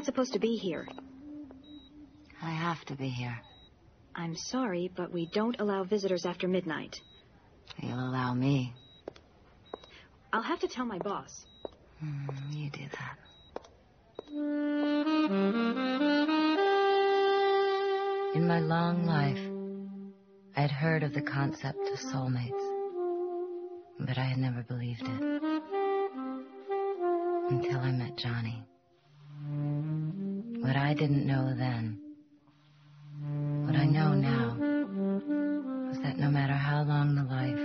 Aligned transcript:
not 0.00 0.06
supposed 0.06 0.32
to 0.32 0.38
be 0.38 0.56
here. 0.56 0.88
I 2.42 2.52
have 2.52 2.82
to 2.86 2.94
be 2.94 3.10
here. 3.10 3.38
I'm 4.14 4.34
sorry, 4.34 4.90
but 4.96 5.12
we 5.12 5.26
don't 5.26 5.60
allow 5.60 5.84
visitors 5.84 6.24
after 6.24 6.48
midnight. 6.48 6.96
You'll 7.82 8.08
allow 8.08 8.32
me. 8.32 8.72
I'll 10.32 10.40
have 10.40 10.60
to 10.60 10.68
tell 10.68 10.86
my 10.86 10.96
boss. 10.96 11.44
Mm, 12.02 12.54
you 12.54 12.70
do 12.70 12.86
that. 12.98 13.18
In 18.34 18.48
my 18.48 18.60
long 18.60 19.04
life, 19.04 19.50
I 20.56 20.62
had 20.62 20.70
heard 20.70 21.02
of 21.02 21.12
the 21.12 21.20
concept 21.20 21.86
of 21.92 21.98
soulmates, 21.98 22.64
but 23.98 24.16
I 24.16 24.24
had 24.24 24.38
never 24.38 24.62
believed 24.62 25.02
it 25.02 25.42
until 27.50 27.80
I 27.80 27.92
met 27.92 28.16
Johnny. 28.16 28.64
What 30.60 30.76
I 30.76 30.94
didn't 30.94 31.26
know 31.26 31.54
then, 31.56 31.98
what 33.64 33.74
I 33.76 33.86
know 33.86 34.12
now, 34.12 34.52
is 35.90 35.98
that 36.02 36.18
no 36.18 36.30
matter 36.30 36.52
how 36.52 36.82
long 36.82 37.14
the 37.14 37.24
life, 37.24 37.56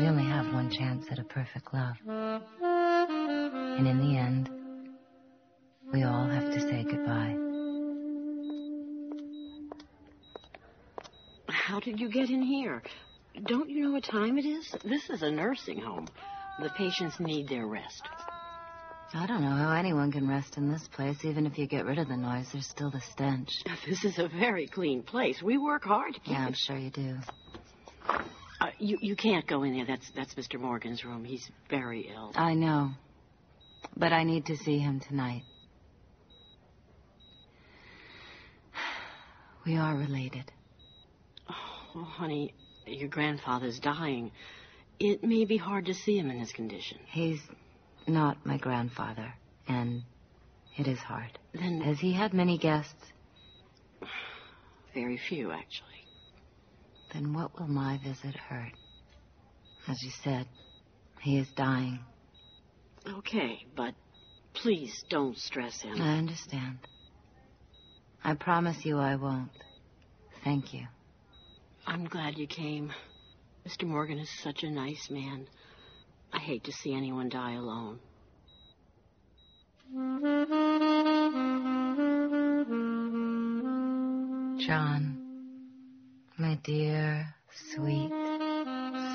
we 0.00 0.06
only 0.06 0.24
have 0.24 0.52
one 0.52 0.68
chance 0.68 1.06
at 1.10 1.20
a 1.20 1.24
perfect 1.24 1.72
love. 1.72 1.96
And 2.06 3.86
in 3.86 3.98
the 3.98 4.18
end, 4.18 4.50
we 5.92 6.02
all 6.02 6.26
have 6.26 6.52
to 6.52 6.60
say 6.60 6.82
goodbye. 6.82 7.36
How 11.48 11.78
did 11.78 12.00
you 12.00 12.08
get 12.08 12.30
in 12.30 12.42
here? 12.42 12.82
Don't 13.44 13.70
you 13.70 13.84
know 13.84 13.92
what 13.92 14.04
time 14.04 14.38
it 14.38 14.44
is? 14.44 14.74
This 14.84 15.08
is 15.08 15.22
a 15.22 15.30
nursing 15.30 15.80
home. 15.80 16.08
The 16.60 16.70
patients 16.70 17.20
need 17.20 17.48
their 17.48 17.66
rest. 17.66 18.02
I 19.12 19.26
don't 19.26 19.42
know 19.42 19.50
how 19.50 19.72
anyone 19.72 20.12
can 20.12 20.28
rest 20.28 20.56
in 20.56 20.70
this 20.70 20.86
place. 20.86 21.24
Even 21.24 21.44
if 21.44 21.58
you 21.58 21.66
get 21.66 21.84
rid 21.84 21.98
of 21.98 22.06
the 22.08 22.16
noise, 22.16 22.46
there's 22.52 22.66
still 22.66 22.90
the 22.90 23.00
stench. 23.00 23.50
This 23.86 24.04
is 24.04 24.18
a 24.18 24.28
very 24.28 24.68
clean 24.68 25.02
place. 25.02 25.42
We 25.42 25.58
work 25.58 25.82
hard 25.82 26.14
to 26.14 26.20
keep 26.20 26.32
Yeah, 26.32 26.46
I'm 26.46 26.52
sure 26.52 26.76
you 26.76 26.90
do. 26.90 27.16
Uh, 28.08 28.70
you 28.78 28.98
you 29.00 29.16
can't 29.16 29.46
go 29.48 29.64
in 29.64 29.74
there. 29.74 29.86
That's 29.86 30.08
that's 30.14 30.34
Mr. 30.34 30.60
Morgan's 30.60 31.04
room. 31.04 31.24
He's 31.24 31.50
very 31.68 32.10
ill. 32.14 32.32
I 32.36 32.54
know. 32.54 32.90
But 33.96 34.12
I 34.12 34.22
need 34.22 34.46
to 34.46 34.56
see 34.56 34.78
him 34.78 35.00
tonight. 35.00 35.42
We 39.66 39.76
are 39.76 39.94
related. 39.94 40.50
Oh, 41.94 42.02
honey, 42.02 42.54
your 42.86 43.08
grandfather's 43.08 43.78
dying. 43.78 44.30
It 44.98 45.22
may 45.22 45.44
be 45.44 45.58
hard 45.58 45.86
to 45.86 45.94
see 45.94 46.16
him 46.18 46.30
in 46.30 46.40
this 46.40 46.52
condition. 46.52 46.98
He's 47.06 47.40
not 48.06 48.44
my 48.44 48.56
grandfather, 48.58 49.34
and 49.68 50.02
it 50.76 50.86
is 50.86 50.98
hard. 50.98 51.38
Then 51.52 51.80
Has 51.80 51.98
he 52.00 52.12
had 52.12 52.32
many 52.32 52.58
guests? 52.58 53.12
very 54.94 55.16
few, 55.28 55.52
actually. 55.52 56.06
Then 57.12 57.32
what 57.32 57.58
will 57.58 57.68
my 57.68 57.98
visit 58.02 58.34
hurt? 58.36 58.72
As 59.88 60.02
you 60.02 60.10
said, 60.22 60.46
he 61.20 61.38
is 61.38 61.48
dying. 61.56 62.00
Okay, 63.06 63.64
but 63.76 63.94
please 64.54 65.04
don't 65.08 65.36
stress 65.36 65.80
him. 65.80 66.00
I 66.00 66.18
understand. 66.18 66.78
I 68.22 68.34
promise 68.34 68.84
you 68.84 68.98
I 68.98 69.16
won't. 69.16 69.50
Thank 70.44 70.74
you. 70.74 70.86
I'm 71.86 72.04
glad 72.04 72.36
you 72.38 72.46
came. 72.46 72.92
Mr. 73.66 73.84
Morgan 73.84 74.18
is 74.18 74.30
such 74.42 74.62
a 74.62 74.70
nice 74.70 75.08
man. 75.10 75.46
I 76.32 76.38
hate 76.38 76.64
to 76.64 76.72
see 76.72 76.94
anyone 76.94 77.28
die 77.28 77.54
alone. 77.54 77.98
John, 84.60 85.18
my 86.38 86.58
dear, 86.62 87.34
sweet, 87.74 88.10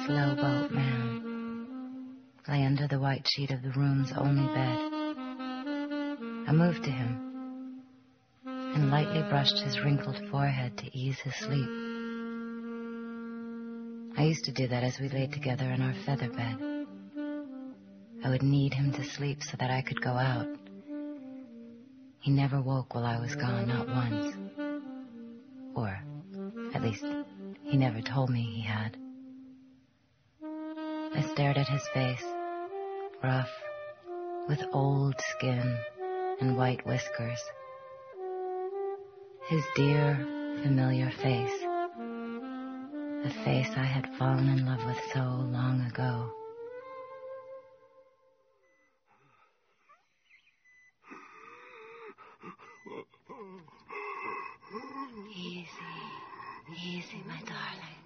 slow 0.05 0.35
boat 0.35 0.71
man, 0.71 2.17
lay 2.47 2.63
under 2.65 2.87
the 2.87 2.99
white 2.99 3.27
sheet 3.27 3.51
of 3.51 3.61
the 3.61 3.71
room's 3.71 4.11
only 4.11 4.45
bed. 4.53 4.77
I 6.47 6.51
moved 6.51 6.83
to 6.83 6.91
him 6.91 7.25
and 8.45 8.91
lightly 8.91 9.23
brushed 9.29 9.59
his 9.59 9.79
wrinkled 9.79 10.21
forehead 10.29 10.77
to 10.77 10.97
ease 10.97 11.19
his 11.19 11.35
sleep. 11.35 11.69
I 14.17 14.23
used 14.23 14.45
to 14.45 14.51
do 14.51 14.67
that 14.67 14.83
as 14.83 14.99
we 14.99 15.09
lay 15.09 15.27
together 15.27 15.71
in 15.71 15.81
our 15.81 15.93
feather 16.05 16.29
bed. 16.29 16.74
I 18.25 18.29
would 18.29 18.41
need 18.41 18.73
him 18.73 18.91
to 18.93 19.03
sleep 19.03 19.43
so 19.43 19.55
that 19.59 19.69
I 19.69 19.83
could 19.83 20.01
go 20.01 20.09
out. 20.09 20.47
He 22.21 22.31
never 22.31 22.59
woke 22.59 22.95
while 22.95 23.05
I 23.05 23.19
was 23.19 23.35
gone, 23.35 23.67
not 23.67 23.87
once. 23.87 24.35
Or, 25.75 25.99
at 26.73 26.81
least, 26.81 27.05
he 27.65 27.77
never 27.77 28.01
told 28.01 28.31
me 28.31 28.41
he 28.41 28.61
had. 28.61 28.97
I 30.43 31.21
stared 31.33 31.57
at 31.57 31.67
his 31.67 31.87
face, 31.93 32.25
rough, 33.23 33.51
with 34.49 34.63
old 34.73 35.21
skin 35.29 35.77
and 36.41 36.57
white 36.57 36.83
whiskers. 36.83 37.39
His 39.49 39.63
dear, 39.75 40.15
familiar 40.63 41.11
face. 41.11 41.61
The 43.23 43.33
face 43.43 43.69
I 43.77 43.85
had 43.85 44.09
fallen 44.17 44.49
in 44.49 44.65
love 44.65 44.83
with 44.83 44.99
so 45.13 45.19
long 45.21 45.85
ago. 45.91 46.31
Easy, 55.37 55.67
easy, 56.83 57.23
my 57.27 57.39
darling. 57.45 58.03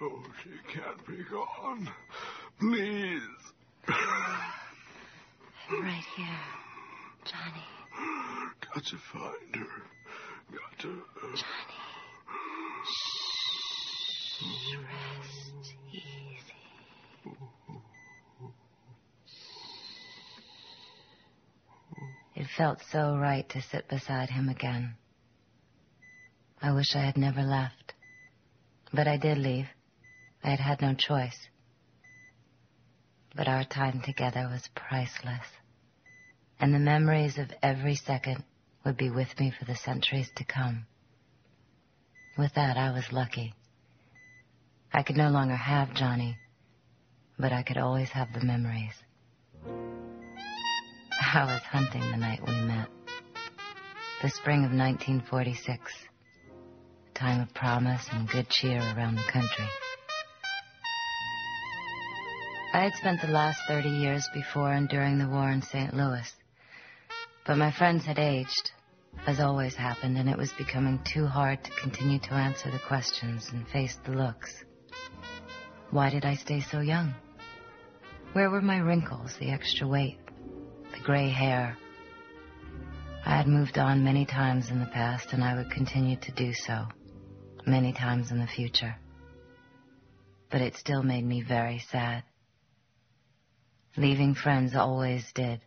Oh, 0.00 0.22
she 0.42 0.50
can't 0.72 1.06
be 1.06 1.15
gone. 1.30 1.88
Please. 2.60 3.20
Right 5.68 6.04
here, 6.16 6.26
Johnny. 7.24 7.64
Got 8.74 8.84
to 8.84 8.96
find 9.12 9.56
her. 9.56 9.82
Got 10.52 10.78
to. 10.82 10.88
uh, 10.88 11.22
Johnny. 11.22 11.80
Shh. 12.84 14.76
Rest 14.76 15.74
easy. 15.92 17.32
It 22.34 22.46
felt 22.56 22.78
so 22.92 23.16
right 23.16 23.48
to 23.50 23.62
sit 23.62 23.88
beside 23.88 24.30
him 24.30 24.48
again. 24.48 24.94
I 26.62 26.72
wish 26.72 26.94
I 26.94 27.00
had 27.00 27.16
never 27.16 27.42
left. 27.42 27.94
But 28.92 29.08
I 29.08 29.16
did 29.16 29.38
leave. 29.38 29.66
I 30.46 30.50
had 30.50 30.60
had 30.60 30.80
no 30.80 30.94
choice. 30.94 31.48
But 33.34 33.48
our 33.48 33.64
time 33.64 34.00
together 34.00 34.48
was 34.48 34.70
priceless. 34.76 35.44
And 36.60 36.72
the 36.72 36.78
memories 36.78 37.36
of 37.36 37.50
every 37.64 37.96
second 37.96 38.44
would 38.84 38.96
be 38.96 39.10
with 39.10 39.28
me 39.40 39.50
for 39.58 39.64
the 39.64 39.74
centuries 39.74 40.30
to 40.36 40.44
come. 40.44 40.86
With 42.38 42.54
that, 42.54 42.76
I 42.76 42.92
was 42.92 43.12
lucky. 43.12 43.54
I 44.92 45.02
could 45.02 45.16
no 45.16 45.30
longer 45.30 45.56
have 45.56 45.92
Johnny, 45.94 46.38
but 47.36 47.52
I 47.52 47.64
could 47.64 47.76
always 47.76 48.10
have 48.10 48.32
the 48.32 48.44
memories. 48.44 48.94
I 49.66 51.44
was 51.44 51.62
hunting 51.62 52.02
the 52.02 52.16
night 52.18 52.40
we 52.46 52.54
met. 52.54 52.88
The 54.22 54.30
spring 54.30 54.58
of 54.58 54.70
1946. 54.70 55.92
A 57.10 57.18
time 57.18 57.40
of 57.40 57.52
promise 57.52 58.06
and 58.12 58.28
good 58.28 58.48
cheer 58.48 58.78
around 58.78 59.16
the 59.16 59.24
country. 59.32 59.66
I 62.76 62.80
had 62.80 62.94
spent 62.96 63.22
the 63.22 63.28
last 63.28 63.58
30 63.68 63.88
years 63.88 64.28
before 64.34 64.70
and 64.70 64.86
during 64.86 65.16
the 65.16 65.30
war 65.30 65.50
in 65.50 65.62
St. 65.62 65.94
Louis. 65.94 66.30
But 67.46 67.56
my 67.56 67.70
friends 67.72 68.04
had 68.04 68.18
aged, 68.18 68.70
as 69.26 69.40
always 69.40 69.74
happened, 69.74 70.18
and 70.18 70.28
it 70.28 70.36
was 70.36 70.52
becoming 70.58 71.00
too 71.02 71.24
hard 71.24 71.64
to 71.64 71.70
continue 71.80 72.18
to 72.18 72.34
answer 72.34 72.70
the 72.70 72.78
questions 72.86 73.48
and 73.50 73.66
face 73.66 73.96
the 74.04 74.12
looks. 74.12 74.62
Why 75.90 76.10
did 76.10 76.26
I 76.26 76.34
stay 76.34 76.60
so 76.60 76.80
young? 76.80 77.14
Where 78.34 78.50
were 78.50 78.60
my 78.60 78.76
wrinkles, 78.76 79.34
the 79.38 79.52
extra 79.52 79.88
weight, 79.88 80.18
the 80.92 81.00
gray 81.02 81.30
hair? 81.30 81.78
I 83.24 83.38
had 83.38 83.48
moved 83.48 83.78
on 83.78 84.04
many 84.04 84.26
times 84.26 84.68
in 84.68 84.80
the 84.80 84.92
past, 84.92 85.32
and 85.32 85.42
I 85.42 85.54
would 85.54 85.70
continue 85.70 86.16
to 86.16 86.32
do 86.32 86.52
so 86.52 86.88
many 87.66 87.94
times 87.94 88.32
in 88.32 88.38
the 88.38 88.46
future. 88.46 88.94
But 90.50 90.60
it 90.60 90.76
still 90.76 91.02
made 91.02 91.24
me 91.24 91.40
very 91.40 91.78
sad. 91.78 92.22
Leaving 93.98 94.34
friends 94.34 94.74
always 94.74 95.24
did. 95.34 95.60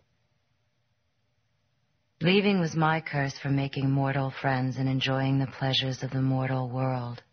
Leaving 2.22 2.60
was 2.60 2.76
my 2.76 3.02
curse 3.02 3.38
for 3.40 3.50
making 3.50 3.90
mortal 3.90 4.31
friends 4.42 4.78
and 4.78 4.88
enjoying 4.88 5.40
the 5.40 5.48
pleasures 5.48 6.04
of 6.04 6.12
the 6.12 6.22
mortal 6.22 6.70
world. 6.70 7.24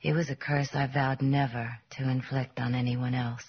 It 0.00 0.12
was 0.14 0.30
a 0.30 0.36
curse 0.36 0.70
I 0.72 0.86
vowed 0.86 1.20
never 1.20 1.68
to 1.98 2.08
inflict 2.08 2.58
on 2.58 2.74
anyone 2.74 3.14
else. 3.14 3.44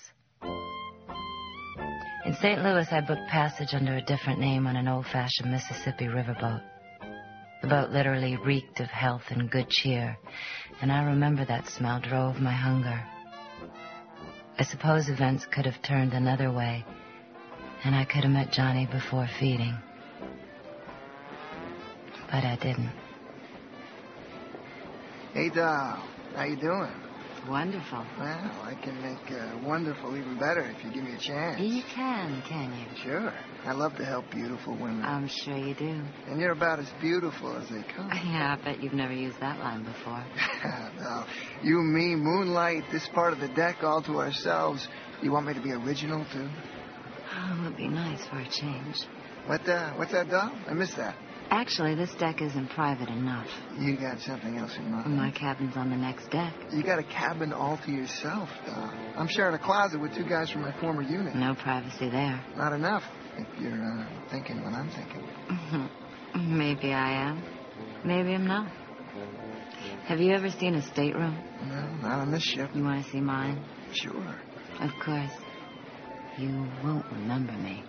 In 2.25 2.35
St. 2.41 2.61
Louis, 2.61 2.87
I 2.91 2.99
booked 2.99 3.29
passage 3.29 3.73
under 3.73 3.95
a 3.95 4.01
different 4.01 4.39
name 4.39 4.67
on 4.67 4.75
an 4.75 4.87
old-fashioned 4.89 5.49
Mississippi 5.49 6.07
riverboat. 6.07 6.61
The 7.61 7.67
boat 7.69 7.91
literally 7.91 8.35
reeked 8.35 8.81
of 8.81 8.87
health 8.87 9.23
and 9.29 9.49
good 9.49 9.69
cheer, 9.69 10.17
and 10.81 10.91
I 10.91 11.03
remember 11.03 11.45
that 11.45 11.69
smell 11.69 12.01
drove 12.01 12.41
my 12.41 12.51
hunger. 12.51 13.01
I 14.59 14.63
suppose 14.63 15.07
events 15.07 15.45
could 15.45 15.65
have 15.65 15.81
turned 15.83 16.13
another 16.13 16.51
way, 16.51 16.83
and 17.83 17.95
I 17.95 18.05
could 18.05 18.23
have 18.23 18.31
met 18.31 18.51
Johnny 18.51 18.87
before 18.87 19.27
feeding. 19.39 19.77
But 22.31 22.43
I 22.43 22.57
didn't. 22.61 22.91
Hey, 25.33 25.49
doll. 25.49 26.03
How 26.35 26.45
you 26.45 26.55
doing? 26.55 27.06
Wonderful. 27.47 28.05
Well, 28.19 28.61
I 28.63 28.73
can 28.83 29.01
make 29.01 29.31
uh, 29.31 29.57
wonderful 29.63 30.17
even 30.17 30.35
better 30.35 30.69
if 30.75 30.83
you 30.83 30.91
give 30.91 31.03
me 31.03 31.13
a 31.13 31.17
chance. 31.17 31.59
You 31.61 31.81
can, 31.93 32.41
can 32.47 32.73
you? 32.73 32.85
Sure. 33.03 33.33
I 33.65 33.71
love 33.73 33.95
to 33.97 34.05
help 34.05 34.29
beautiful 34.31 34.73
women. 34.75 35.03
I'm 35.03 35.27
sure 35.43 35.55
you 35.57 35.73
do. 35.75 36.01
and 36.27 36.39
you're 36.39 36.51
about 36.53 36.79
as 36.79 36.89
beautiful 37.01 37.55
as 37.57 37.69
they 37.69 37.83
come. 37.95 38.09
Yeah, 38.27 38.57
I 38.59 38.63
bet 38.63 38.81
you've 38.81 38.93
never 38.93 39.13
used 39.13 39.39
that 39.39 39.59
line 39.59 39.83
before. 39.83 40.25
no, 40.97 41.25
you, 41.61 41.77
me, 41.79 42.15
moonlight, 42.15 42.83
this 42.91 43.07
part 43.13 43.33
of 43.33 43.39
the 43.39 43.49
deck 43.49 43.77
all 43.83 44.01
to 44.03 44.17
ourselves. 44.17 44.87
You 45.21 45.31
want 45.31 45.47
me 45.47 45.53
to 45.53 45.61
be 45.61 45.71
original, 45.71 46.25
too? 46.33 46.47
Oh, 47.33 47.57
it 47.59 47.63
would 47.63 47.77
be 47.77 47.87
nice 47.87 48.25
for 48.27 48.37
a 48.37 48.47
change. 48.49 48.95
What, 49.45 49.67
uh, 49.67 49.93
what's 49.93 50.11
that, 50.11 50.29
doll? 50.29 50.51
I 50.69 50.73
missed 50.73 50.97
that. 50.97 51.15
Actually, 51.49 51.95
this 51.95 52.13
deck 52.15 52.41
isn't 52.41 52.69
private 52.71 53.07
enough. 53.09 53.47
You 53.79 53.95
got 53.95 54.19
something 54.19 54.57
else 54.57 54.75
in 54.77 54.91
mind. 54.91 55.15
My 55.15 55.31
cabin's 55.31 55.77
on 55.77 55.89
the 55.89 55.95
next 55.95 56.29
deck. 56.29 56.53
You 56.71 56.83
got 56.83 56.99
a 56.99 57.03
cabin 57.03 57.53
all 57.53 57.77
to 57.85 57.91
yourself, 57.91 58.49
doll. 58.65 58.91
I'm 59.15 59.27
sharing 59.29 59.55
a 59.55 59.59
closet 59.59 60.01
with 60.01 60.13
two 60.13 60.27
guys 60.27 60.49
from 60.49 60.61
my 60.61 60.77
former 60.81 61.01
unit. 61.01 61.35
No 61.35 61.55
privacy 61.55 62.09
there. 62.09 62.43
Not 62.57 62.73
enough, 62.73 63.03
if 63.37 63.47
you're 63.61 63.71
uh, 63.71 64.07
thinking 64.29 64.61
what 64.61 64.73
I'm 64.73 64.89
thinking. 64.89 65.89
Maybe 66.57 66.91
I 66.93 67.29
am. 67.29 67.43
Maybe 68.03 68.33
I'm 68.33 68.45
not. 68.45 68.69
Have 70.05 70.19
you 70.19 70.33
ever 70.33 70.49
seen 70.49 70.75
a 70.75 70.81
stateroom? 70.81 71.37
No, 71.67 72.07
not 72.07 72.19
on 72.19 72.31
this 72.31 72.43
ship. 72.43 72.71
You 72.73 72.83
want 72.83 73.05
to 73.05 73.11
see 73.11 73.21
mine? 73.21 73.63
Sure. 73.93 74.35
Of 74.81 74.91
course. 75.03 75.31
You 76.37 76.67
won't 76.83 77.05
remember 77.11 77.53
me. 77.53 77.83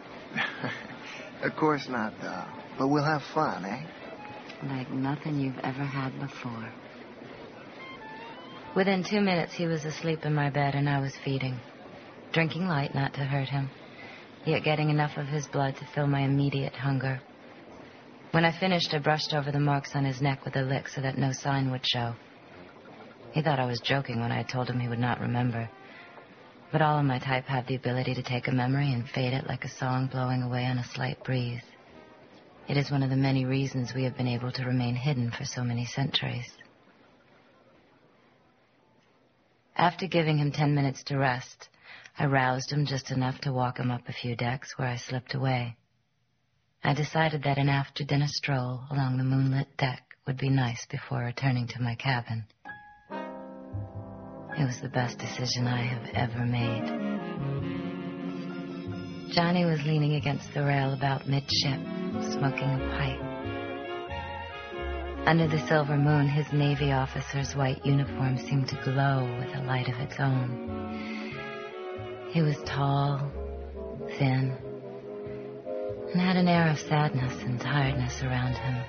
of 1.43 1.55
course 1.57 1.89
not, 1.89 2.19
doll. 2.21 2.49
But 2.79 2.89
we'll 2.89 3.05
have 3.05 3.23
fun, 3.35 3.65
eh? 3.65 3.83
Like 4.69 4.91
nothing 4.91 5.41
you've 5.41 5.59
ever 5.59 5.85
had 5.85 6.19
before. 6.21 6.73
Within 8.77 9.03
two 9.03 9.21
minutes, 9.21 9.53
he 9.53 9.67
was 9.67 9.85
asleep 9.85 10.25
in 10.25 10.35
my 10.35 10.51
bed 10.51 10.77
and 10.77 10.89
I 10.89 11.01
was 11.01 11.13
feeding. 11.25 11.59
Drinking 12.33 12.69
light 12.69 12.95
not 12.95 13.15
to 13.15 13.25
hurt 13.25 13.49
him, 13.49 13.71
yet 14.45 14.63
getting 14.63 14.91
enough 14.91 15.17
of 15.17 15.27
his 15.27 15.47
blood 15.49 15.77
to 15.77 15.87
fill 15.95 16.07
my 16.07 16.21
immediate 16.21 16.75
hunger. 16.75 17.21
When 18.31 18.45
I 18.45 18.57
finished, 18.57 18.95
I 18.95 18.99
brushed 18.99 19.35
over 19.35 19.51
the 19.51 19.59
marks 19.59 19.97
on 19.97 20.05
his 20.05 20.21
neck 20.21 20.45
with 20.45 20.55
a 20.55 20.63
lick 20.63 20.87
so 20.89 21.01
that 21.01 21.19
no 21.19 21.33
sign 21.33 21.73
would 21.73 21.85
show. 21.85 22.15
He 23.33 23.43
thought 23.43 23.59
I 23.59 23.67
was 23.67 23.81
joking 23.81 24.21
when 24.21 24.31
I 24.31 24.43
told 24.45 24.69
him 24.69 24.79
he 24.79 24.89
would 24.89 24.99
not 24.99 25.21
remember. 25.21 25.69
But 26.71 26.83
all 26.83 26.99
of 26.99 27.05
my 27.05 27.19
type 27.19 27.47
have 27.47 27.67
the 27.67 27.77
ability 27.77 28.15
to 28.15 28.23
take 28.23 28.47
a 28.47 28.53
memory 28.53 28.93
and 28.93 29.09
fade 29.09 29.33
it 29.33 29.49
like 29.49 29.65
a 29.65 29.69
song 29.69 30.09
blowing 30.13 30.43
away 30.43 30.67
on 30.67 30.79
a 30.79 30.85
slight 30.85 31.25
breeze. 31.25 31.63
It 32.69 32.77
is 32.77 32.91
one 32.91 33.03
of 33.03 33.09
the 33.09 33.17
many 33.17 33.47
reasons 33.47 33.95
we 33.95 34.05
have 34.05 34.17
been 34.17 34.29
able 34.29 34.53
to 34.53 34.65
remain 34.65 34.95
hidden 34.95 35.31
for 35.31 35.47
so 35.47 35.65
many 35.65 35.87
centuries. 35.87 36.53
After 39.75 40.07
giving 40.07 40.37
him 40.37 40.53
ten 40.53 40.75
minutes 40.75 41.03
to 41.05 41.17
rest, 41.17 41.71
I 42.19 42.27
roused 42.27 42.71
him 42.71 42.85
just 42.85 43.11
enough 43.11 43.41
to 43.43 43.53
walk 43.53 43.79
him 43.79 43.91
up 43.91 44.07
a 44.07 44.13
few 44.13 44.37
decks 44.37 44.77
where 44.77 44.89
I 44.89 44.97
slipped 44.97 45.35
away. 45.35 45.77
I 46.85 46.93
decided 46.93 47.45
that 47.45 47.57
an 47.57 47.71
after 47.71 48.05
dinner 48.05 48.29
stroll 48.29 48.83
along 48.91 49.17
the 49.17 49.25
moonlit 49.25 49.77
deck 49.79 50.03
would 50.27 50.37
be 50.37 50.51
nice 50.51 50.85
before 50.91 51.21
returning 51.21 51.69
to 51.69 51.81
my 51.81 51.95
cabin. 51.95 52.45
It 54.59 54.65
was 54.67 54.81
the 54.83 54.91
best 54.91 55.19
decision 55.19 55.67
I 55.67 55.83
have 55.85 56.07
ever 56.15 56.45
made. 56.45 57.09
Johnny 59.33 59.65
was 59.65 59.83
leaning 59.85 60.17
against 60.17 60.53
the 60.53 60.65
rail 60.65 60.93
about 60.93 61.29
midship, 61.29 61.81
smoking 62.23 62.71
a 62.71 62.79
pipe. 62.97 63.21
Under 65.27 65.47
the 65.47 65.67
silver 65.67 65.97
moon, 65.97 66.27
his 66.27 66.53
Navy 66.53 66.93
officer's 66.93 67.55
white 67.55 67.85
uniform 67.85 68.39
seemed 68.39 68.69
to 68.69 68.77
glow 68.83 69.25
with 69.39 69.55
a 69.55 69.63
light 69.65 69.89
of 69.89 69.99
its 70.01 70.19
own. 70.19 70.99
He 72.31 72.41
was 72.41 72.57
tall, 72.65 73.31
thin, 74.19 74.57
and 76.13 76.21
had 76.21 76.37
an 76.37 76.49
air 76.49 76.69
of 76.71 76.79
sadness 76.79 77.43
and 77.43 77.61
tiredness 77.61 78.23
around 78.23 78.55
him. 78.55 78.85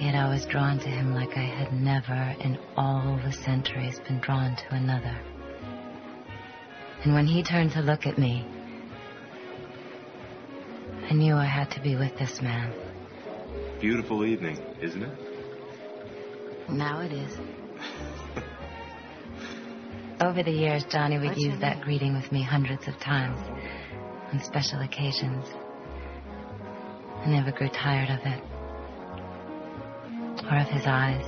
Yet 0.00 0.14
I 0.14 0.28
was 0.28 0.44
drawn 0.46 0.78
to 0.80 0.88
him 0.88 1.14
like 1.14 1.36
I 1.36 1.44
had 1.44 1.72
never 1.72 2.36
in 2.40 2.58
all 2.76 3.18
the 3.24 3.32
centuries 3.32 4.00
been 4.00 4.18
drawn 4.18 4.56
to 4.56 4.74
another. 4.74 5.16
And 7.04 7.14
when 7.14 7.26
he 7.26 7.42
turned 7.42 7.72
to 7.72 7.80
look 7.80 8.06
at 8.06 8.18
me, 8.18 8.46
I 11.08 11.14
knew 11.14 11.34
I 11.34 11.44
had 11.46 11.70
to 11.72 11.80
be 11.80 11.96
with 11.96 12.16
this 12.18 12.40
man. 12.40 12.72
Beautiful 13.80 14.24
evening, 14.24 14.58
isn't 14.80 15.02
it? 15.02 15.10
Now 16.68 17.00
it 17.00 17.12
is. 17.12 17.38
Over 20.20 20.42
the 20.42 20.52
years, 20.52 20.84
Johnny 20.84 21.18
would 21.18 21.30
What's 21.30 21.40
use 21.40 21.58
that 21.60 21.76
name? 21.78 21.84
greeting 21.84 22.14
with 22.14 22.30
me 22.30 22.42
hundreds 22.42 22.86
of 22.86 22.98
times 23.00 23.38
on 24.32 24.40
special 24.42 24.80
occasions. 24.80 25.44
I 27.24 27.26
never 27.28 27.50
grew 27.50 27.68
tired 27.68 28.08
of 28.10 28.20
it. 28.24 28.42
Or 30.50 30.58
of 30.58 30.68
his 30.68 30.86
eyes. 30.86 31.24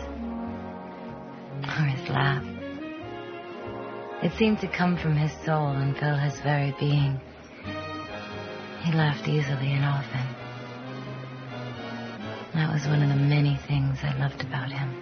Or 1.64 1.84
his 1.84 2.08
laugh. 2.08 2.44
It 4.22 4.32
seemed 4.38 4.60
to 4.60 4.68
come 4.68 4.96
from 4.96 5.16
his 5.16 5.32
soul 5.44 5.68
and 5.68 5.96
fill 5.96 6.16
his 6.16 6.38
very 6.40 6.74
being. 6.78 7.20
He 8.84 8.92
laughed 8.92 9.26
easily 9.26 9.72
and 9.72 9.82
often. 9.82 10.26
That 12.52 12.70
was 12.70 12.86
one 12.86 13.02
of 13.02 13.08
the 13.08 13.16
many 13.16 13.58
things 13.66 13.98
I 14.02 14.14
loved 14.18 14.42
about 14.42 14.70
him. 14.70 14.92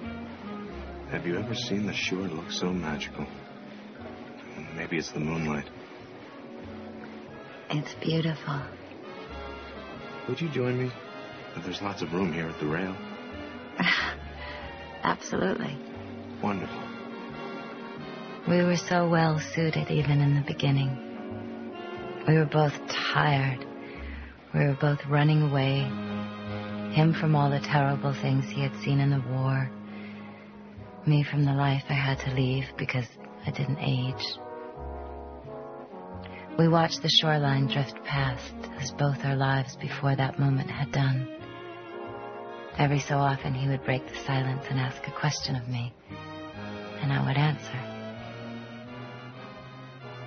Have 1.10 1.26
you 1.26 1.36
ever 1.36 1.52
seen 1.54 1.86
the 1.86 1.92
shore 1.92 2.28
look 2.28 2.52
so 2.52 2.72
magical? 2.72 3.26
Maybe 4.76 4.98
it's 4.98 5.10
the 5.10 5.18
moonlight. 5.18 5.68
It's 7.70 7.92
beautiful. 7.94 8.62
Would 10.28 10.40
you 10.40 10.48
join 10.48 10.78
me? 10.78 10.92
There's 11.64 11.82
lots 11.82 12.02
of 12.02 12.12
room 12.12 12.32
here 12.32 12.48
at 12.48 12.60
the 12.60 12.66
rail. 12.66 12.96
Absolutely. 15.02 15.76
Wonderful. 16.40 16.82
We 18.48 18.62
were 18.62 18.76
so 18.76 19.08
well 19.08 19.40
suited 19.40 19.90
even 19.90 20.20
in 20.20 20.36
the 20.36 20.42
beginning. 20.46 20.96
We 22.28 22.34
were 22.34 22.46
both 22.46 22.74
tired. 22.88 23.66
We 24.54 24.66
were 24.66 24.76
both 24.78 25.00
running 25.06 25.42
away. 25.42 25.80
Him 26.94 27.14
from 27.18 27.34
all 27.34 27.48
the 27.48 27.60
terrible 27.60 28.12
things 28.12 28.50
he 28.50 28.60
had 28.60 28.76
seen 28.84 29.00
in 29.00 29.10
the 29.10 29.24
war. 29.30 29.70
Me 31.06 31.24
from 31.24 31.44
the 31.44 31.52
life 31.52 31.84
I 31.88 31.94
had 31.94 32.18
to 32.20 32.34
leave 32.34 32.64
because 32.76 33.06
I 33.46 33.50
didn't 33.50 33.78
age. 33.78 34.24
We 36.58 36.68
watched 36.68 37.00
the 37.02 37.08
shoreline 37.08 37.66
drift 37.66 38.04
past 38.04 38.54
as 38.78 38.90
both 38.90 39.24
our 39.24 39.36
lives 39.36 39.74
before 39.76 40.14
that 40.16 40.38
moment 40.38 40.70
had 40.70 40.92
done. 40.92 41.26
Every 42.78 43.00
so 43.00 43.16
often 43.16 43.54
he 43.54 43.68
would 43.68 43.84
break 43.84 44.06
the 44.06 44.18
silence 44.26 44.66
and 44.68 44.78
ask 44.78 45.06
a 45.06 45.12
question 45.12 45.56
of 45.56 45.66
me, 45.66 45.94
and 47.00 47.10
I 47.10 47.26
would 47.26 47.38
answer. 47.38 47.92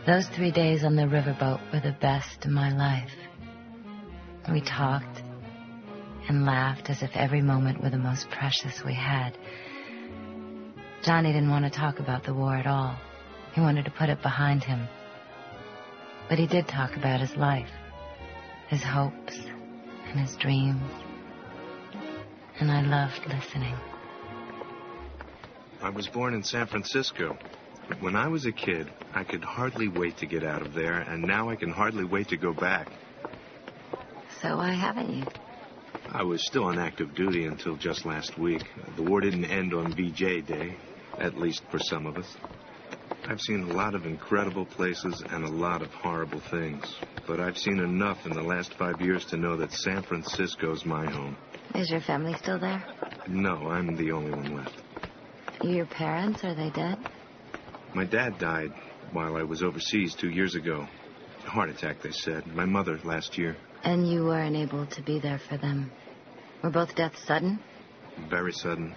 Those 0.08 0.28
three 0.30 0.52
days 0.52 0.84
on 0.84 0.96
the 0.96 1.04
riverboat 1.04 1.72
were 1.72 1.80
the 1.80 1.96
best 2.02 2.46
in 2.46 2.54
my 2.54 2.76
life. 2.76 3.12
We 4.52 4.62
talked 4.62 5.24
and 6.30 6.46
laughed 6.46 6.90
as 6.90 7.02
if 7.02 7.10
every 7.16 7.42
moment 7.42 7.82
were 7.82 7.90
the 7.90 7.98
most 7.98 8.30
precious 8.30 8.84
we 8.86 8.94
had. 8.94 9.36
Johnny 11.04 11.34
didn't 11.34 11.50
want 11.50 11.66
to 11.66 11.72
talk 11.72 12.00
about 12.00 12.24
the 12.24 12.34
war 12.34 12.56
at 12.56 12.68
all. 12.68 12.96
He 13.54 13.62
wanted 13.62 13.86
to 13.86 13.92
put 13.92 14.10
it 14.10 14.22
behind 14.22 14.64
him. 14.64 14.88
But 16.30 16.40
he 16.40 16.48
did 16.48 16.68
talk 16.68 16.96
about 16.96 17.22
his 17.22 17.36
life, 17.36 17.70
his 18.68 18.84
hopes, 18.84 19.38
and 20.08 20.20
his 20.20 20.36
dreams. 20.36 20.92
And 22.60 22.72
I 22.72 22.82
loved 22.82 23.22
listening. 23.28 23.76
I 25.82 25.90
was 25.90 26.08
born 26.08 26.34
in 26.34 26.44
San 26.44 26.68
Francisco. 26.68 27.38
When 28.00 28.16
I 28.16 28.28
was 28.28 28.46
a 28.46 28.52
kid, 28.52 28.90
I 29.14 29.24
could 29.24 29.44
hardly 29.44 29.88
wait 29.88 30.18
to 30.18 30.26
get 30.26 30.44
out 30.44 30.62
of 30.62 30.74
there, 30.74 31.00
and 31.00 31.24
now 31.24 31.50
I 31.50 31.56
can 31.56 31.72
hardly 31.72 32.04
wait 32.04 32.30
to 32.30 32.38
go 32.38 32.54
back. 32.54 32.88
So 34.46 34.58
why 34.58 34.74
haven't 34.74 35.10
you? 35.10 35.26
I 36.08 36.22
was 36.22 36.46
still 36.46 36.66
on 36.66 36.78
active 36.78 37.16
duty 37.16 37.46
until 37.46 37.76
just 37.78 38.06
last 38.06 38.38
week. 38.38 38.62
The 38.96 39.02
war 39.02 39.20
didn't 39.20 39.46
end 39.46 39.74
on 39.74 39.92
VJ 39.96 40.46
Day, 40.46 40.78
at 41.20 41.36
least 41.36 41.64
for 41.72 41.80
some 41.80 42.06
of 42.06 42.16
us. 42.16 42.32
I've 43.28 43.42
seen 43.42 43.64
a 43.64 43.72
lot 43.72 43.96
of 43.96 44.06
incredible 44.06 44.68
places 44.68 45.24
and 45.32 45.44
a 45.46 45.50
lot 45.50 45.82
of 45.82 45.90
horrible 45.90 46.42
things. 46.52 46.96
But 47.26 47.40
I've 47.40 47.58
seen 47.58 47.80
enough 47.80 48.28
in 48.28 48.34
the 48.34 48.44
last 48.44 48.76
five 48.76 49.02
years 49.02 49.26
to 49.32 49.38
know 49.38 49.58
that 49.58 49.72
San 49.72 50.04
Francisco's 50.04 50.86
my 50.86 51.08
home. 51.08 51.36
Is 51.74 51.90
your 51.90 52.02
family 52.02 52.36
still 52.36 52.60
there? 52.60 52.86
No, 53.28 53.72
I'm 53.72 53.96
the 53.96 54.12
only 54.12 54.32
one 54.32 54.56
left. 54.56 54.80
Your 55.64 55.88
parents, 55.88 56.44
are 56.44 56.54
they 56.54 56.70
dead? 56.70 57.00
My 57.96 58.06
dad 58.06 58.38
died 58.38 58.70
while 59.12 59.38
I 59.38 59.42
was 59.42 59.64
overseas 59.64 60.14
two 60.14 60.30
years 60.30 60.54
ago. 60.54 60.86
A 61.48 61.50
heart 61.50 61.70
attack, 61.70 62.04
they 62.04 62.12
said. 62.12 62.46
My 62.46 62.66
mother 62.66 63.00
last 63.04 63.40
year. 63.40 63.58
And 63.86 64.10
you 64.10 64.26
weren't 64.26 64.56
able 64.56 64.88
to 64.88 65.02
be 65.04 65.20
there 65.20 65.40
for 65.48 65.58
them. 65.58 65.92
Were 66.64 66.72
both 66.72 66.96
deaths 66.96 67.24
sudden? 67.28 67.60
Very 68.30 68.52
sudden. 68.52 68.96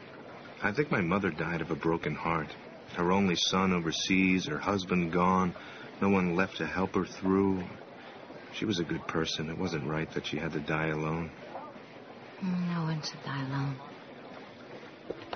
I 0.62 0.72
think 0.72 0.90
my 0.90 1.02
mother 1.02 1.30
died 1.30 1.60
of 1.60 1.70
a 1.70 1.76
broken 1.76 2.14
heart. 2.14 2.48
Her 2.96 3.12
only 3.12 3.36
son 3.36 3.74
overseas, 3.74 4.46
her 4.48 4.58
husband 4.58 5.12
gone, 5.12 5.54
no 6.00 6.08
one 6.08 6.34
left 6.34 6.56
to 6.56 6.66
help 6.66 6.94
her 6.94 7.04
through. 7.04 7.68
She 8.54 8.64
was 8.64 8.78
a 8.78 8.84
good 8.84 9.06
person. 9.06 9.50
It 9.50 9.58
wasn't 9.58 9.86
right 9.86 10.10
that 10.14 10.26
she 10.26 10.38
had 10.38 10.52
to 10.52 10.60
die 10.60 10.88
alone. 10.88 11.30
No 12.42 12.82
one 12.84 13.02
should 13.02 13.22
die 13.24 13.44
alone. 13.46 13.76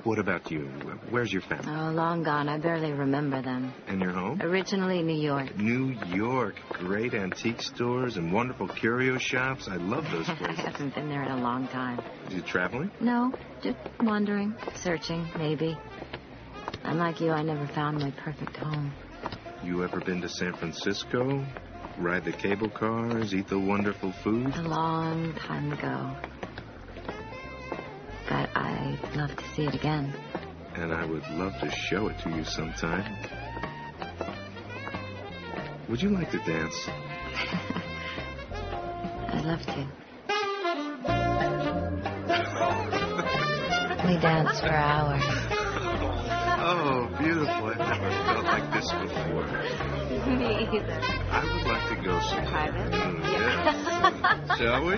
What 0.05 0.19
about 0.19 0.51
you? 0.51 0.63
Where's 1.11 1.33
your 1.33 1.43
family? 1.43 1.67
Oh, 1.69 1.93
long 1.93 2.25
gone. 2.25 2.49
I 2.49 2.59
barely 2.59 2.93
remember 2.93 3.41
them. 3.41 3.73
And 3.87 4.01
your 4.01 4.11
home? 4.11 4.41
Originally 4.43 5.01
New 5.01 5.21
York. 5.21 5.57
New 5.57 5.95
York. 6.13 6.57
Great 6.73 7.15
antique 7.15 7.63
stores 7.63 8.17
and 8.17 8.33
wonderful 8.33 8.67
curio 8.67 9.17
shops. 9.19 9.69
I 9.69 9.77
love 9.77 10.05
those 10.11 10.27
places. 10.39 10.59
I 10.59 10.71
haven't 10.71 10.95
been 10.97 11.09
there 11.09 11.23
in 11.23 11.31
a 11.31 11.41
long 11.41 11.69
time. 11.69 12.01
you 12.31 12.43
traveling? 12.43 12.91
No, 13.01 13.33
just 13.63 13.79
wandering, 14.01 14.57
searching, 14.75 15.25
maybe. 15.39 15.77
Unlike 16.83 17.21
you, 17.21 17.31
I 17.31 17.43
never 17.43 17.67
found 17.69 17.99
my 17.99 18.11
perfect 18.11 18.57
home. 18.57 18.93
You 19.63 19.85
ever 19.85 20.01
been 20.01 20.21
to 20.23 20.29
San 20.29 20.53
Francisco? 20.55 21.47
Ride 21.97 22.25
the 22.25 22.33
cable 22.33 22.71
cars? 22.71 23.33
Eat 23.33 23.47
the 23.47 23.59
wonderful 23.61 24.11
food? 24.11 24.53
A 24.57 24.63
long 24.63 25.33
time 25.35 25.71
ago. 25.73 26.17
I'd 28.63 29.17
love 29.17 29.37
to 29.37 29.45
see 29.55 29.65
it 29.65 29.75
again. 29.75 30.15
And 30.75 30.93
I 30.93 31.05
would 31.05 31.27
love 31.31 31.53
to 31.61 31.71
show 31.71 32.09
it 32.09 32.19
to 32.23 32.31
you 32.31 32.45
sometime. 32.45 33.05
Would 35.89 36.01
you 36.01 36.11
like 36.11 36.31
to 36.31 36.39
dance? 36.39 36.75
I'd 39.29 39.45
love 39.45 39.63
to. 39.67 39.87
We 44.03 44.19
dance 44.19 44.59
for 44.61 44.67
hours. 44.69 45.23
Oh, 46.65 47.09
beautiful. 47.19 47.67
I've 47.69 47.79
never 47.79 48.11
felt 48.11 48.45
like 48.45 48.73
this 48.73 48.91
before. 48.91 49.47
Me 50.37 50.69
either. 50.77 51.01
I 51.31 51.43
would 51.55 51.67
like 51.67 51.89
to 51.89 51.97
go 52.05 52.21
somewhere. 52.21 52.51
Private? 52.51 52.93
Mm, 52.93 53.23
yes. 53.33 54.59
Shall 54.59 54.85
we? 54.85 54.97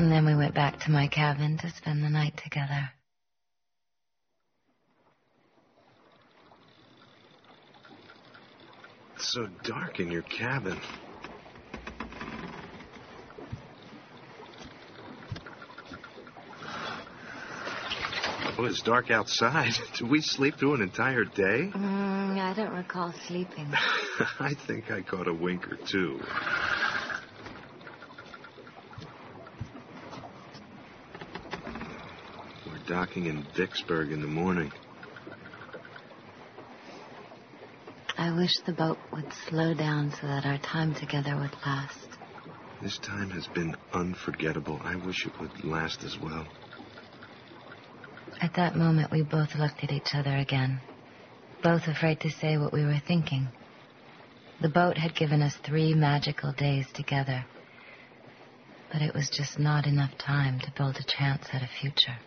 And 0.00 0.10
then 0.10 0.24
we 0.24 0.34
went 0.34 0.54
back 0.54 0.80
to 0.80 0.90
my 0.90 1.06
cabin 1.08 1.58
to 1.58 1.68
spend 1.68 2.02
the 2.02 2.08
night 2.08 2.34
together. 2.42 2.90
It's 9.16 9.30
so 9.30 9.46
dark 9.62 10.00
in 10.00 10.10
your 10.10 10.22
cabin. 10.22 10.80
Oh, 18.58 18.64
it's 18.64 18.80
dark 18.80 19.10
outside. 19.10 19.72
Did 19.98 20.08
we 20.08 20.22
sleep 20.22 20.58
through 20.58 20.76
an 20.76 20.80
entire 20.80 21.24
day? 21.24 21.70
Mm, 21.74 22.38
I 22.38 22.54
don't 22.56 22.72
recall 22.74 23.12
sleeping. 23.26 23.70
I 24.40 24.54
think 24.66 24.90
I 24.90 25.02
caught 25.02 25.28
a 25.28 25.34
wink 25.34 25.70
or 25.70 25.76
two. 25.76 26.20
Docking 32.90 33.26
in 33.26 33.46
Vicksburg 33.56 34.10
in 34.10 34.20
the 34.20 34.26
morning. 34.26 34.68
I 38.18 38.32
wish 38.32 38.50
the 38.66 38.72
boat 38.72 38.98
would 39.12 39.32
slow 39.48 39.74
down 39.74 40.10
so 40.20 40.26
that 40.26 40.44
our 40.44 40.58
time 40.58 40.96
together 40.96 41.36
would 41.36 41.54
last. 41.64 42.08
This 42.82 42.98
time 42.98 43.30
has 43.30 43.46
been 43.54 43.76
unforgettable. 43.92 44.80
I 44.82 44.96
wish 44.96 45.24
it 45.24 45.40
would 45.40 45.64
last 45.64 46.02
as 46.02 46.18
well. 46.20 46.44
At 48.40 48.54
that 48.54 48.74
moment, 48.74 49.12
we 49.12 49.22
both 49.22 49.54
looked 49.54 49.84
at 49.84 49.92
each 49.92 50.12
other 50.12 50.36
again, 50.36 50.80
both 51.62 51.86
afraid 51.86 52.18
to 52.22 52.30
say 52.30 52.58
what 52.58 52.72
we 52.72 52.84
were 52.84 53.00
thinking. 53.06 53.46
The 54.62 54.68
boat 54.68 54.98
had 54.98 55.14
given 55.14 55.42
us 55.42 55.54
three 55.64 55.94
magical 55.94 56.52
days 56.54 56.88
together, 56.92 57.46
but 58.92 59.00
it 59.00 59.14
was 59.14 59.30
just 59.30 59.60
not 59.60 59.86
enough 59.86 60.18
time 60.18 60.58
to 60.58 60.72
build 60.76 60.96
a 60.96 61.04
chance 61.04 61.46
at 61.52 61.62
a 61.62 61.68
future. 61.80 62.18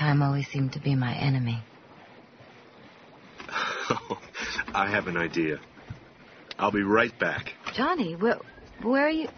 Time 0.00 0.22
always 0.22 0.48
seemed 0.48 0.72
to 0.72 0.80
be 0.80 0.94
my 0.94 1.12
enemy. 1.12 1.58
Oh, 3.50 4.18
I 4.74 4.88
have 4.88 5.08
an 5.08 5.18
idea. 5.18 5.58
I'll 6.58 6.70
be 6.70 6.82
right 6.82 7.16
back. 7.18 7.52
Johnny, 7.74 8.16
where, 8.16 8.38
where 8.80 9.06
are 9.06 9.10
you 9.10 9.28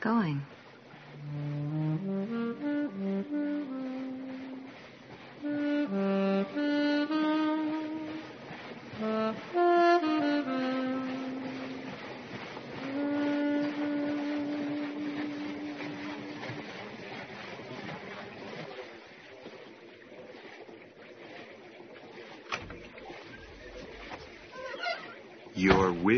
going? 0.00 0.40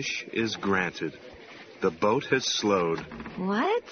Wish 0.00 0.24
is 0.32 0.56
granted. 0.56 1.12
The 1.82 1.90
boat 1.90 2.24
has 2.30 2.46
slowed. 2.46 3.00
What? 3.36 3.84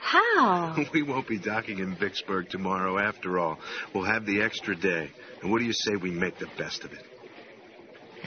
How? 0.00 0.76
We 0.92 1.02
won't 1.04 1.28
be 1.28 1.38
docking 1.38 1.78
in 1.78 1.94
Vicksburg 1.94 2.48
tomorrow 2.48 2.98
after 2.98 3.38
all. 3.38 3.60
We'll 3.94 4.10
have 4.14 4.26
the 4.26 4.42
extra 4.42 4.74
day. 4.74 5.12
And 5.40 5.52
what 5.52 5.60
do 5.60 5.66
you 5.66 5.72
say 5.72 5.94
we 5.94 6.10
make 6.10 6.38
the 6.38 6.50
best 6.58 6.82
of 6.82 6.92
it? 6.92 7.04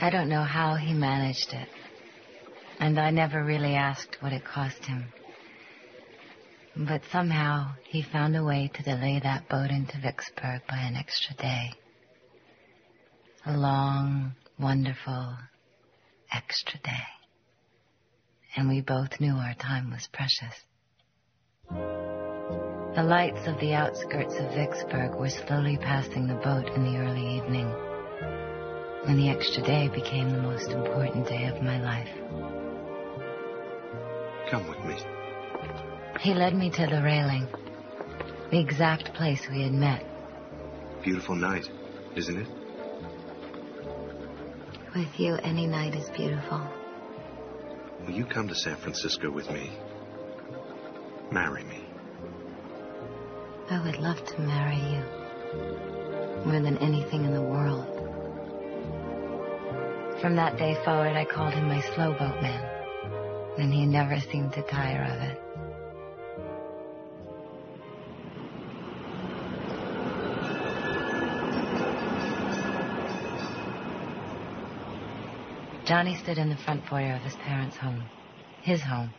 I 0.00 0.08
don't 0.08 0.30
know 0.30 0.42
how 0.42 0.76
he 0.76 0.94
managed 0.94 1.52
it. 1.52 1.68
And 2.80 2.98
I 2.98 3.10
never 3.10 3.44
really 3.44 3.74
asked 3.74 4.16
what 4.20 4.32
it 4.32 4.44
cost 4.46 4.82
him. 4.86 5.04
But 6.74 7.02
somehow 7.12 7.72
he 7.84 8.00
found 8.02 8.34
a 8.34 8.44
way 8.44 8.70
to 8.72 8.82
delay 8.82 9.20
that 9.22 9.48
boat 9.50 9.70
into 9.70 9.98
Vicksburg 10.00 10.62
by 10.66 10.78
an 10.78 10.96
extra 10.96 11.36
day. 11.36 11.72
A 13.44 13.54
long, 13.56 14.32
wonderful, 14.58 15.36
extra 16.32 16.78
day. 16.80 17.06
And 18.56 18.68
we 18.68 18.80
both 18.80 19.20
knew 19.20 19.34
our 19.34 19.54
time 19.54 19.90
was 19.90 20.08
precious. 20.12 20.54
The 21.70 23.04
lights 23.04 23.46
of 23.46 23.60
the 23.60 23.74
outskirts 23.74 24.34
of 24.34 24.54
Vicksburg 24.54 25.14
were 25.14 25.28
slowly 25.28 25.76
passing 25.76 26.26
the 26.26 26.34
boat 26.34 26.68
in 26.74 26.84
the 26.84 26.98
early 26.98 27.36
evening. 27.36 27.72
And 29.06 29.18
the 29.18 29.28
extra 29.28 29.62
day 29.62 29.88
became 29.88 30.30
the 30.30 30.42
most 30.42 30.70
important 30.70 31.28
day 31.28 31.46
of 31.46 31.62
my 31.62 31.80
life. 31.80 32.08
Come 34.50 34.68
with 34.68 34.84
me. 34.84 34.96
He 36.20 36.34
led 36.34 36.54
me 36.54 36.70
to 36.70 36.86
the 36.86 37.02
railing, 37.02 37.46
the 38.50 38.58
exact 38.58 39.14
place 39.14 39.46
we 39.50 39.62
had 39.62 39.72
met. 39.72 40.04
Beautiful 41.04 41.36
night, 41.36 41.70
isn't 42.16 42.38
it? 42.38 42.57
With 44.94 45.20
you, 45.20 45.34
any 45.42 45.66
night 45.66 45.94
is 45.94 46.08
beautiful. 46.10 46.66
Will 48.06 48.14
you 48.14 48.24
come 48.24 48.48
to 48.48 48.54
San 48.54 48.76
Francisco 48.76 49.30
with 49.30 49.50
me? 49.50 49.70
Marry 51.30 51.62
me. 51.64 51.84
I 53.70 53.84
would 53.84 53.98
love 53.98 54.24
to 54.24 54.40
marry 54.40 54.76
you 54.76 55.04
more 56.46 56.60
than 56.60 56.78
anything 56.78 57.24
in 57.24 57.34
the 57.34 57.42
world. 57.42 57.86
From 60.22 60.36
that 60.36 60.56
day 60.56 60.74
forward, 60.84 61.16
I 61.16 61.24
called 61.26 61.52
him 61.52 61.68
my 61.68 61.80
slow 61.94 62.12
boat 62.12 62.40
man, 62.40 62.64
and 63.58 63.72
he 63.72 63.84
never 63.84 64.18
seemed 64.18 64.54
to 64.54 64.62
tire 64.62 65.04
of 65.04 65.22
it. 65.22 65.47
Johnny 75.88 76.14
stood 76.16 76.36
in 76.36 76.50
the 76.50 76.56
front 76.58 76.84
foyer 76.84 77.14
of 77.14 77.22
his 77.22 77.34
parents' 77.36 77.78
home, 77.78 78.10
his 78.60 78.82
home. 78.82 79.10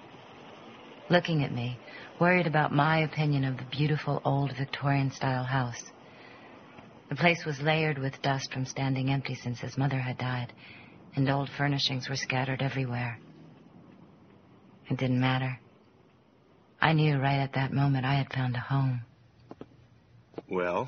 looking 1.10 1.44
at 1.44 1.52
me, 1.52 1.80
worried 2.20 2.46
about 2.46 2.72
my 2.72 3.00
opinion 3.00 3.44
of 3.44 3.58
the 3.58 3.66
beautiful 3.72 4.22
old 4.24 4.56
Victorian 4.56 5.10
style 5.10 5.44
house. 5.44 5.82
The 7.10 7.16
place 7.16 7.44
was 7.44 7.60
layered 7.60 7.98
with 7.98 8.22
dust 8.22 8.54
from 8.54 8.68
standing 8.68 9.10
empty 9.10 9.34
since 9.34 9.60
his 9.60 9.80
mother 9.80 9.98
had 9.98 10.20
died, 10.20 10.54
and 11.16 11.28
old 11.28 11.50
furnishings 11.58 12.08
were 12.08 12.16
scattered 12.16 12.62
everywhere. 12.62 13.20
It 14.92 14.98
didn't 14.98 15.20
matter. 15.20 15.60
I 16.80 16.94
knew 16.94 17.18
right 17.18 17.40
at 17.40 17.54
that 17.54 17.74
moment 17.74 18.06
I 18.06 18.14
had 18.14 18.32
found 18.32 18.56
a 18.56 18.60
home. 18.60 19.02
Well, 20.48 20.88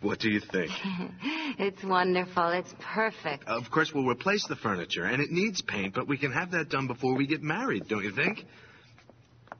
what 0.00 0.18
do 0.18 0.30
you 0.30 0.40
think? 0.40 0.70
it's 1.58 1.82
wonderful. 1.84 2.48
It's 2.48 2.74
perfect. 2.80 3.46
Of 3.46 3.70
course, 3.70 3.92
we'll 3.94 4.08
replace 4.08 4.46
the 4.46 4.56
furniture, 4.56 5.04
and 5.04 5.22
it 5.22 5.30
needs 5.30 5.60
paint, 5.60 5.94
but 5.94 6.08
we 6.08 6.16
can 6.16 6.32
have 6.32 6.52
that 6.52 6.70
done 6.70 6.86
before 6.86 7.16
we 7.16 7.26
get 7.26 7.42
married, 7.42 7.88
don't 7.88 8.04
you 8.04 8.12
think? 8.12 8.44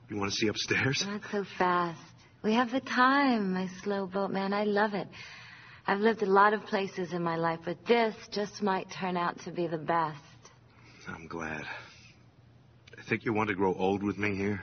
You 0.09 0.17
want 0.17 0.31
to 0.31 0.35
see 0.35 0.47
upstairs? 0.47 1.05
Not 1.07 1.21
so 1.31 1.45
fast. 1.57 2.01
We 2.43 2.53
have 2.55 2.71
the 2.71 2.81
time, 2.81 3.53
my 3.53 3.67
slow 3.83 4.07
boat 4.07 4.31
man. 4.31 4.51
I 4.51 4.63
love 4.63 4.93
it. 4.93 5.07
I've 5.85 5.99
lived 5.99 6.23
a 6.23 6.27
lot 6.27 6.53
of 6.53 6.63
places 6.65 7.13
in 7.13 7.21
my 7.21 7.35
life, 7.35 7.59
but 7.63 7.77
this 7.85 8.15
just 8.31 8.61
might 8.61 8.87
turn 8.91 9.17
out 9.17 9.39
to 9.41 9.51
be 9.51 9.67
the 9.67 9.77
best. 9.77 10.19
I'm 11.07 11.27
glad. 11.27 11.63
I 12.97 13.03
think 13.09 13.25
you 13.25 13.33
want 13.33 13.49
to 13.49 13.55
grow 13.55 13.73
old 13.73 14.03
with 14.03 14.17
me 14.17 14.35
here? 14.35 14.61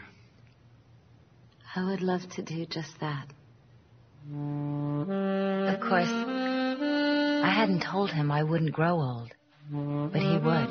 I 1.74 1.84
would 1.84 2.00
love 2.00 2.22
to 2.30 2.42
do 2.42 2.66
just 2.66 2.98
that. 3.00 3.28
Of 4.26 5.80
course, 5.80 6.10
I 6.10 7.50
hadn't 7.50 7.82
told 7.82 8.10
him 8.10 8.30
I 8.30 8.42
wouldn't 8.42 8.72
grow 8.72 9.00
old, 9.00 9.32
but 10.12 10.20
he 10.20 10.36
would. 10.36 10.68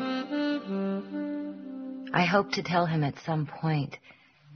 I 2.14 2.26
hoped 2.26 2.54
to 2.56 2.64
tell 2.64 2.86
him 2.86 3.04
at 3.04 3.20
some 3.26 3.46
point, 3.46 3.98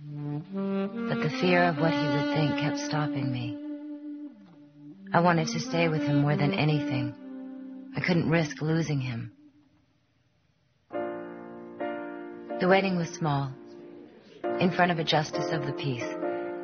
but 0.04 1.22
the 1.22 1.30
fear 1.42 1.64
of 1.64 1.78
what 1.78 1.92
he 1.92 2.08
would 2.08 2.36
think 2.36 2.60
kept 2.60 2.80
stopping 2.80 3.32
me. 3.32 3.58
I 5.14 5.20
wanted 5.20 5.48
to 5.50 5.60
stay 5.60 5.90
with 5.90 6.02
him 6.04 6.22
more 6.22 6.36
than 6.38 6.54
anything. 6.54 7.14
I 7.96 8.00
couldn't 8.00 8.30
risk 8.30 8.62
losing 8.62 9.02
him. 9.02 9.32
The 12.60 12.68
wedding 12.68 12.98
was 12.98 13.10
small, 13.10 13.52
in 14.60 14.72
front 14.72 14.92
of 14.92 15.00
a 15.00 15.04
justice 15.04 15.52
of 15.52 15.66
the 15.66 15.74
peace, 15.74 16.08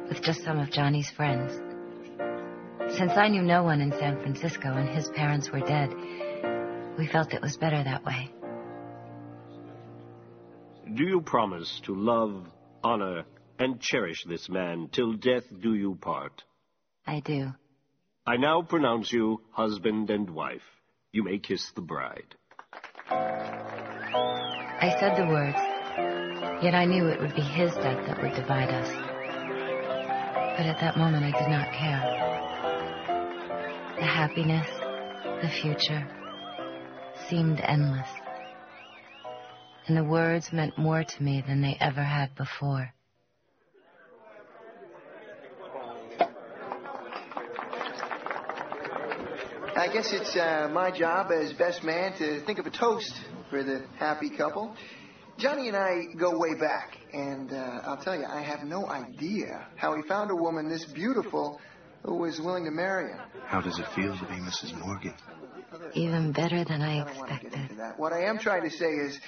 with 0.08 0.22
just 0.22 0.44
some 0.44 0.60
of 0.60 0.72
Johnny's 0.72 1.10
friends. 1.10 1.60
Since 2.90 3.12
I 3.18 3.28
knew 3.28 3.42
no 3.42 3.64
one 3.64 3.82
in 3.82 3.92
San 3.92 4.20
Francisco 4.22 4.70
and 4.70 4.90
his 4.90 5.10
parents 5.10 5.52
were 5.52 5.60
dead, 5.60 5.94
we 6.98 7.08
felt 7.08 7.34
it 7.34 7.42
was 7.42 7.58
better 7.58 7.84
that 7.84 8.04
way. 8.06 8.32
Do 10.94 11.04
you 11.04 11.22
promise 11.22 11.82
to 11.86 11.94
love, 11.94 12.48
honor, 12.84 13.26
and 13.60 13.80
cherish 13.82 14.24
this 14.24 14.48
man 14.50 14.90
till 14.92 15.14
death 15.14 15.44
do 15.62 15.74
you 15.74 15.96
part? 15.96 16.44
I 17.06 17.20
do. 17.20 17.50
I 18.26 18.38
now 18.38 18.62
pronounce 18.62 19.12
you 19.12 19.42
husband 19.52 20.10
and 20.10 20.30
wife. 20.30 20.64
You 21.12 21.24
may 21.24 21.40
kiss 21.40 21.72
the 21.76 21.82
bride. 21.82 22.36
I 23.10 24.96
said 25.00 25.18
the 25.18 25.28
words, 25.28 26.64
yet 26.64 26.74
I 26.74 26.86
knew 26.86 27.08
it 27.08 27.20
would 27.20 27.36
be 27.36 27.42
his 27.42 27.74
death 27.74 28.06
that 28.08 28.22
would 28.22 28.34
divide 28.34 28.70
us. 28.70 28.90
But 30.58 30.66
at 30.66 30.80
that 30.82 30.98
moment, 30.98 31.24
I 31.24 31.32
did 31.38 31.50
not 31.50 31.72
care. 31.74 32.47
The 33.98 34.06
happiness, 34.06 34.68
the 35.42 35.50
future, 35.60 36.08
seemed 37.28 37.60
endless. 37.62 38.08
And 39.88 39.98
the 39.98 40.04
words 40.04 40.54
meant 40.54 40.78
more 40.78 41.04
to 41.04 41.24
me 41.24 41.44
than 41.48 41.62
they 41.62 41.76
ever 41.80 42.04
had 42.04 42.36
before. 42.36 42.94
I 49.76 49.88
guess 49.92 50.14
it's 50.14 50.36
uh, 50.36 50.70
my 50.72 50.92
job 50.92 51.32
as 51.32 51.54
best 51.54 51.84
man 51.84 52.16
to 52.20 52.46
think 52.46 52.60
of 52.60 52.68
a 52.68 52.72
toast 52.72 53.14
for 53.50 53.64
the 53.64 53.84
happy 53.98 54.30
couple. 54.30 54.76
Johnny 55.40 55.70
and 55.70 55.78
I 55.78 56.04
go 56.20 56.38
way 56.38 56.54
back, 56.60 56.98
and 57.14 57.52
uh, 57.52 57.82
I'll 57.84 57.98
tell 57.98 58.16
you, 58.16 58.26
I 58.26 58.42
have 58.42 58.64
no 58.64 58.88
idea 58.88 59.68
how 59.76 59.96
he 59.96 60.04
found 60.08 60.30
a 60.30 60.36
woman 60.36 60.70
this 60.70 60.86
beautiful 60.86 61.60
who 62.04 62.16
was 62.16 62.40
willing 62.40 62.66
to 62.66 62.72
marry 62.72 63.12
him. 63.12 63.20
How 63.46 63.62
does 63.62 63.80
it 63.80 63.86
feel 63.96 64.18
to 64.18 64.26
be 64.26 64.36
Mrs. 64.36 64.78
Morgan? 64.78 65.14
Even 65.94 66.32
better 66.32 66.64
than 66.64 66.82
I 66.82 67.02
I 67.02 67.06
don't 67.06 67.18
want 67.18 67.30
to 67.30 67.36
get 67.36 67.44
expected. 67.46 67.62
into 67.62 67.76
that. 67.76 68.00
What 68.00 68.14
I 68.14 68.26
am 68.26 68.38
trying 68.40 68.64
to 68.64 68.76
say 68.76 68.86
is 68.88 69.20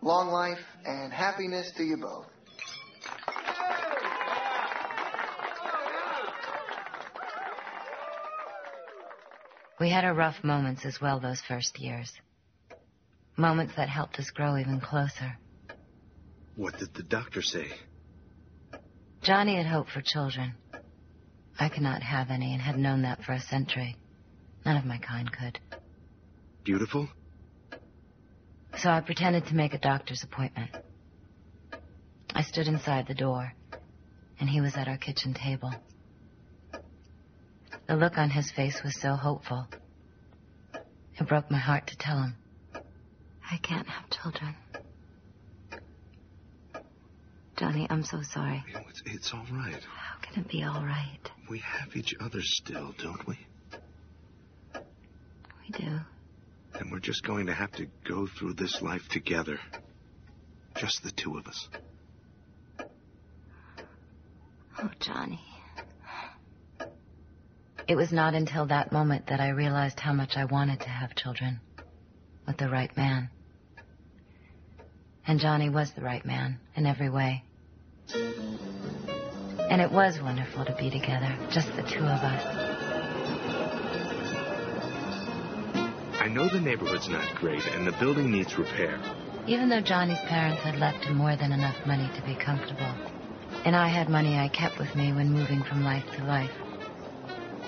long 0.00 0.28
life 0.28 0.58
and 0.84 1.12
happiness 1.12 1.70
to 1.76 1.82
you 1.84 1.96
both. 1.96 2.26
We 9.80 9.90
had 9.90 10.04
our 10.04 10.14
rough 10.14 10.44
moments 10.44 10.84
as 10.84 11.00
well 11.00 11.18
those 11.18 11.40
first 11.40 11.80
years. 11.80 12.12
Moments 13.36 13.74
that 13.76 13.88
helped 13.88 14.18
us 14.18 14.30
grow 14.30 14.56
even 14.56 14.80
closer. 14.80 15.36
What 16.54 16.78
did 16.78 16.94
the 16.94 17.02
doctor 17.02 17.42
say? 17.42 17.66
Johnny 19.22 19.56
had 19.56 19.66
hoped 19.66 19.90
for 19.90 20.02
children. 20.02 20.54
I 21.58 21.68
could 21.68 21.82
not 21.82 22.02
have 22.02 22.30
any 22.30 22.52
and 22.52 22.62
had 22.62 22.78
known 22.78 23.02
that 23.02 23.22
for 23.22 23.32
a 23.32 23.40
century. 23.40 23.96
None 24.64 24.76
of 24.76 24.84
my 24.84 24.98
kind 24.98 25.30
could. 25.30 25.58
Beautiful? 26.64 27.08
So 28.78 28.88
I 28.88 29.00
pretended 29.00 29.46
to 29.46 29.54
make 29.54 29.74
a 29.74 29.78
doctor's 29.78 30.22
appointment. 30.22 30.70
I 32.34 32.42
stood 32.42 32.66
inside 32.66 33.06
the 33.06 33.14
door, 33.14 33.52
and 34.40 34.48
he 34.48 34.60
was 34.60 34.74
at 34.76 34.88
our 34.88 34.96
kitchen 34.96 35.34
table. 35.34 35.72
The 37.86 37.96
look 37.96 38.16
on 38.16 38.30
his 38.30 38.50
face 38.50 38.80
was 38.82 38.98
so 39.00 39.14
hopeful. 39.14 39.66
It 41.18 41.28
broke 41.28 41.50
my 41.50 41.58
heart 41.58 41.88
to 41.88 41.96
tell 41.98 42.22
him. 42.22 42.36
I 43.50 43.58
can't 43.58 43.86
have 43.86 44.08
children. 44.08 44.54
Johnny, 47.56 47.86
I'm 47.90 48.02
so 48.02 48.22
sorry. 48.22 48.64
It's, 48.88 49.02
it's 49.04 49.32
all 49.34 49.46
right. 49.52 49.82
How 49.84 50.18
can 50.22 50.42
it 50.42 50.48
be 50.48 50.64
all 50.64 50.82
right? 50.82 51.30
We 51.52 51.58
have 51.58 51.94
each 51.94 52.14
other 52.18 52.38
still, 52.40 52.94
don't 52.96 53.28
we? 53.28 53.38
We 54.74 55.78
do. 55.78 55.98
And 56.72 56.90
we're 56.90 56.98
just 56.98 57.22
going 57.24 57.44
to 57.48 57.52
have 57.52 57.70
to 57.72 57.88
go 58.08 58.26
through 58.26 58.54
this 58.54 58.80
life 58.80 59.06
together. 59.10 59.58
Just 60.76 61.02
the 61.02 61.10
two 61.10 61.36
of 61.36 61.46
us. 61.46 61.68
Oh, 64.78 64.88
Johnny. 64.98 65.42
It 67.86 67.96
was 67.96 68.12
not 68.12 68.32
until 68.32 68.64
that 68.68 68.90
moment 68.90 69.26
that 69.26 69.40
I 69.40 69.50
realized 69.50 70.00
how 70.00 70.14
much 70.14 70.38
I 70.38 70.46
wanted 70.46 70.80
to 70.80 70.88
have 70.88 71.14
children 71.14 71.60
with 72.46 72.56
the 72.56 72.70
right 72.70 72.96
man. 72.96 73.28
And 75.26 75.38
Johnny 75.38 75.68
was 75.68 75.92
the 75.92 76.00
right 76.00 76.24
man 76.24 76.60
in 76.76 76.86
every 76.86 77.10
way. 77.10 77.44
And 79.72 79.80
it 79.80 79.90
was 79.90 80.20
wonderful 80.20 80.66
to 80.66 80.74
be 80.74 80.90
together, 80.90 81.34
just 81.50 81.74
the 81.76 81.82
two 81.82 82.04
of 82.04 82.20
us. 82.20 82.42
I 86.20 86.28
know 86.28 86.46
the 86.46 86.60
neighborhood's 86.60 87.08
not 87.08 87.34
great, 87.36 87.64
and 87.68 87.86
the 87.86 87.92
building 87.92 88.30
needs 88.30 88.58
repair. 88.58 89.00
Even 89.46 89.70
though 89.70 89.80
Johnny's 89.80 90.20
parents 90.28 90.60
had 90.60 90.78
left 90.78 91.06
him 91.06 91.16
more 91.16 91.36
than 91.36 91.52
enough 91.52 91.86
money 91.86 92.10
to 92.14 92.22
be 92.26 92.34
comfortable, 92.34 92.94
and 93.64 93.74
I 93.74 93.88
had 93.88 94.10
money 94.10 94.36
I 94.36 94.48
kept 94.48 94.78
with 94.78 94.94
me 94.94 95.10
when 95.14 95.32
moving 95.32 95.62
from 95.62 95.82
life 95.84 96.04
to 96.18 96.24
life, 96.24 96.52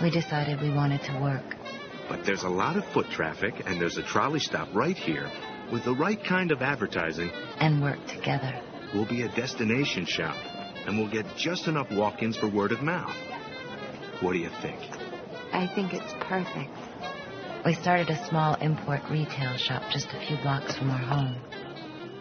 we 0.03 0.11
decided 0.11 0.61
we 0.61 0.75
wanted 0.75 1.03
to 1.05 1.19
work. 1.23 1.57
But 2.07 2.27
there's 2.27 2.43
a 2.43 2.51
lot 2.51 2.77
of 2.77 2.85
foot 2.93 3.09
traffic, 3.09 3.63
and 3.65 3.81
there's 3.81 3.97
a 3.97 4.03
trolley 4.03 4.41
stop 4.41 4.69
right 4.75 4.99
here. 4.99 5.31
With 5.73 5.85
the 5.85 5.95
right 5.95 6.23
kind 6.23 6.53
of 6.53 6.61
advertising, 6.61 7.31
and 7.61 7.81
work 7.81 8.07
together. 8.09 8.61
we'll 8.93 9.09
be 9.09 9.23
a 9.23 9.29
destination 9.29 10.05
shop, 10.05 10.37
and 10.87 10.99
we'll 10.99 11.11
get 11.11 11.27
just 11.37 11.67
enough 11.67 11.91
walk 11.93 12.23
ins 12.23 12.37
for 12.37 12.49
word 12.49 12.73
of 12.73 12.83
mouth. 12.83 13.15
What 14.21 14.33
do 14.33 14.39
you 14.39 14.51
think? 14.63 14.79
I 15.53 15.67
think 15.75 15.93
it's 15.93 16.13
perfect. 16.21 16.71
We 17.65 17.75
started 17.75 18.11
a 18.11 18.29
small 18.29 18.55
import 18.57 19.01
retail 19.11 19.57
shop 19.57 19.83
just 19.91 20.09
a 20.13 20.27
few 20.27 20.37
blocks 20.43 20.77
from 20.77 20.91
our 20.91 20.99
home 20.99 21.37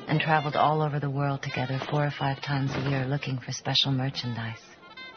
and 0.07 0.19
traveled 0.19 0.55
all 0.55 0.81
over 0.81 0.99
the 0.99 1.09
world 1.09 1.41
together 1.41 1.79
four 1.89 2.05
or 2.05 2.11
five 2.11 2.41
times 2.41 2.71
a 2.75 2.89
year 2.89 3.05
looking 3.05 3.37
for 3.39 3.51
special 3.51 3.91
merchandise. 3.91 4.59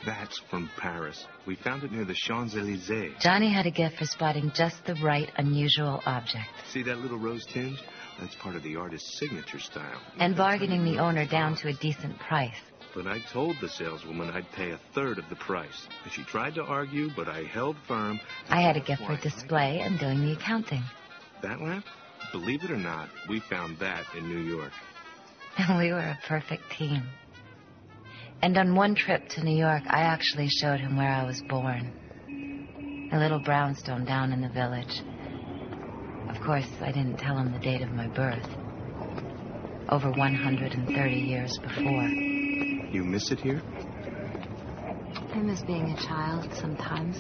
That's 0.05 0.39
from 0.51 0.71
Paris. 0.79 1.25
We 1.47 1.57
found 1.57 1.83
it 1.83 1.91
near 1.91 2.05
the 2.05 2.15
Champs 2.15 2.55
Elysees. 2.55 3.15
Johnny 3.21 3.53
had 3.53 3.67
a 3.67 3.71
gift 3.71 3.97
for 3.99 4.05
spotting 4.05 4.53
just 4.55 4.85
the 4.85 4.95
right 5.03 5.31
unusual 5.37 6.01
object 6.07 6.47
See 6.69 6.83
that 6.85 6.99
little 6.99 7.19
rose 7.19 7.47
tinge? 7.47 7.79
That's 8.21 8.35
part 8.37 8.55
of 8.57 8.63
the 8.63 8.77
artist's 8.77 9.19
signature 9.19 9.59
style. 9.59 10.01
and 10.19 10.37
bargaining 10.37 10.85
the 10.85 10.99
owner 10.99 11.27
down 11.27 11.57
to 11.57 11.69
a 11.69 11.73
decent 11.75 12.19
price. 12.19 12.55
But 12.97 13.07
I 13.07 13.19
told 13.31 13.57
the 13.61 13.69
saleswoman 13.69 14.31
I'd 14.31 14.51
pay 14.53 14.71
a 14.71 14.81
third 14.95 15.19
of 15.19 15.29
the 15.29 15.37
price. 15.37 15.87
And 16.03 16.11
she 16.11 16.25
tried 16.25 16.55
to 16.55 16.63
argue, 16.63 17.11
but 17.15 17.29
I 17.29 17.43
held 17.43 17.77
firm. 17.87 18.19
I 18.49 18.63
had 18.63 18.79
a 18.79 18.81
gift 18.81 19.03
for 19.03 19.19
display 19.19 19.81
and 19.81 20.01
doing 20.01 20.25
the 20.25 20.33
accounting. 20.33 20.83
That 21.43 21.61
lamp? 21.61 21.85
Believe 22.33 22.65
it 22.65 22.71
or 22.71 22.79
not, 22.79 23.11
we 23.29 23.41
found 23.41 23.79
that 23.81 24.07
in 24.17 24.27
New 24.27 24.41
York. 24.41 24.73
And 25.59 25.79
we 25.79 25.93
were 25.93 25.99
a 25.99 26.19
perfect 26.27 26.63
team. 26.79 27.03
And 28.41 28.57
on 28.57 28.75
one 28.75 28.95
trip 28.95 29.29
to 29.31 29.45
New 29.45 29.57
York, 29.57 29.83
I 29.89 30.01
actually 30.01 30.49
showed 30.49 30.81
him 30.81 30.97
where 30.97 31.13
I 31.13 31.25
was 31.25 31.43
born. 31.43 33.11
A 33.13 33.19
little 33.19 33.41
brownstone 33.41 34.07
down 34.07 34.33
in 34.33 34.41
the 34.41 34.49
village. 34.49 35.03
Of 36.31 36.43
course, 36.43 36.69
I 36.81 36.93
didn't 36.93 37.19
tell 37.19 37.37
him 37.37 37.53
the 37.53 37.59
date 37.59 37.83
of 37.83 37.91
my 37.91 38.09
birth. 38.09 38.49
Over 39.91 40.11
130 40.13 41.15
years 41.15 41.59
before. 41.59 42.36
You 42.93 43.05
miss 43.05 43.31
it 43.31 43.41
here? 43.41 43.63
I 45.35 45.39
miss 45.39 45.63
being 45.63 45.91
a 45.91 45.97
child 45.97 46.49
sometimes. 46.55 47.19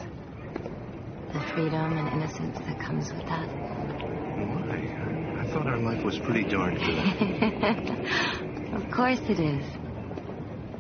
The 1.32 1.40
freedom 1.54 1.96
and 1.98 2.08
innocence 2.22 2.58
that 2.66 2.78
comes 2.80 3.12
with 3.12 3.26
that. 3.26 3.48
Why? 3.48 5.42
I 5.42 5.46
thought 5.52 5.66
our 5.66 5.78
life 5.78 6.02
was 6.04 6.18
pretty 6.18 6.44
darn 6.44 6.74
good. 6.76 8.74
of 8.74 8.90
course 8.90 9.20
it 9.28 9.38
is. 9.40 9.64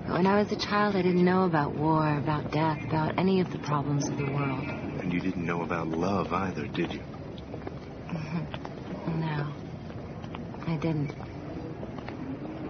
But 0.06 0.12
when 0.18 0.26
I 0.26 0.40
was 0.40 0.50
a 0.52 0.56
child, 0.56 0.94
I 0.96 1.02
didn't 1.02 1.24
know 1.24 1.44
about 1.44 1.74
war, 1.74 2.16
about 2.16 2.50
death, 2.52 2.78
about 2.84 3.18
any 3.18 3.40
of 3.40 3.50
the 3.52 3.58
problems 3.58 4.08
of 4.08 4.16
the 4.16 4.24
world. 4.32 4.64
And 5.00 5.12
you 5.12 5.20
didn't 5.20 5.44
know 5.44 5.62
about 5.62 5.88
love 5.88 6.32
either, 6.32 6.66
did 6.68 6.92
you? 6.92 7.00
No, 9.06 9.52
I 10.66 10.76
didn't. 10.76 11.12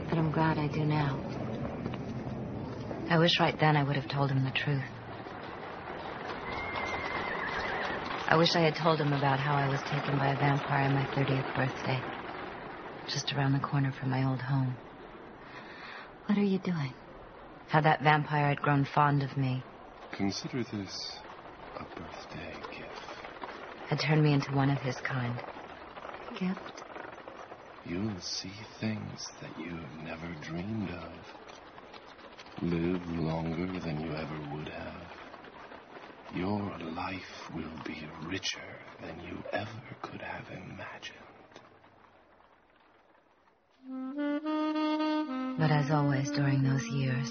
But 0.08 0.18
I'm 0.18 0.30
glad 0.30 0.58
I 0.58 0.68
do 0.68 0.84
now. 0.84 1.18
I 3.08 3.18
wish 3.18 3.38
right 3.38 3.58
then 3.58 3.76
I 3.76 3.84
would 3.84 3.96
have 3.96 4.08
told 4.08 4.30
him 4.30 4.44
the 4.44 4.50
truth. 4.50 4.82
I 8.28 8.36
wish 8.36 8.48
I 8.56 8.60
had 8.60 8.74
told 8.74 9.00
him 9.00 9.12
about 9.12 9.38
how 9.38 9.54
I 9.54 9.68
was 9.68 9.80
taken 9.82 10.18
by 10.18 10.32
a 10.32 10.36
vampire 10.36 10.86
on 10.86 10.94
my 10.94 11.06
30th 11.14 11.54
birthday. 11.54 12.02
Just 13.08 13.32
around 13.32 13.52
the 13.52 13.60
corner 13.60 13.92
from 13.92 14.10
my 14.10 14.24
old 14.24 14.40
home. 14.40 14.76
What 16.26 16.36
are 16.36 16.42
you 16.42 16.58
doing? 16.58 16.92
How 17.68 17.80
that 17.82 18.02
vampire 18.02 18.48
had 18.48 18.60
grown 18.60 18.84
fond 18.84 19.22
of 19.22 19.36
me. 19.36 19.62
Consider 20.12 20.64
this 20.64 20.92
a 21.78 21.84
birthday 21.96 22.54
gift. 22.76 22.90
Had 23.88 24.00
turned 24.00 24.24
me 24.24 24.32
into 24.32 24.52
one 24.52 24.70
of 24.70 24.80
his 24.80 24.96
kind. 25.00 25.40
Gift? 26.36 26.82
You'll 27.84 28.20
see 28.20 28.52
things 28.80 29.24
that 29.40 29.56
you've 29.56 30.02
never 30.02 30.34
dreamed 30.42 30.90
of. 30.90 31.45
Live 32.62 33.06
longer 33.06 33.66
than 33.80 34.00
you 34.00 34.16
ever 34.16 34.40
would 34.54 34.68
have. 34.70 35.06
Your 36.32 36.78
life 36.78 37.50
will 37.54 37.84
be 37.84 38.08
richer 38.24 38.80
than 39.02 39.20
you 39.20 39.44
ever 39.52 39.96
could 40.00 40.22
have 40.22 40.46
imagined. 40.50 41.16
But 45.58 45.70
as 45.70 45.90
always 45.90 46.30
during 46.30 46.62
those 46.62 46.86
years, 46.88 47.30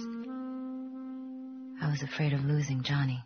I 1.82 1.90
was 1.90 2.04
afraid 2.04 2.34
of 2.34 2.46
losing 2.46 2.84
Johnny. 2.84 3.24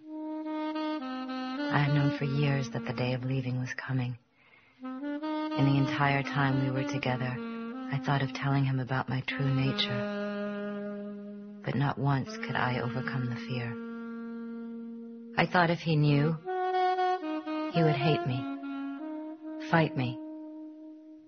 I 1.72 1.84
had 1.84 1.94
known 1.94 2.18
for 2.18 2.24
years 2.24 2.70
that 2.70 2.86
the 2.86 2.94
day 2.94 3.14
of 3.14 3.26
leaving 3.26 3.60
was 3.60 3.74
coming. 3.74 4.18
And 4.82 5.68
the 5.68 5.78
entire 5.78 6.24
time 6.24 6.64
we 6.64 6.72
were 6.72 6.88
together, 6.88 7.36
I 7.92 8.00
thought 8.06 8.22
of 8.22 8.34
telling 8.34 8.64
him 8.64 8.80
about 8.80 9.10
my 9.10 9.22
true 9.28 9.54
nature. 9.54 10.19
But 11.70 11.78
not 11.78 12.00
once 12.00 12.36
could 12.36 12.56
I 12.56 12.80
overcome 12.80 13.30
the 13.30 13.36
fear. 13.36 13.72
I 15.38 15.46
thought 15.46 15.70
if 15.70 15.78
he 15.78 15.96
knew, 15.96 16.36
he 17.74 17.84
would 17.84 17.94
hate 17.94 18.26
me, 18.26 18.44
fight 19.70 19.96
me, 19.96 20.18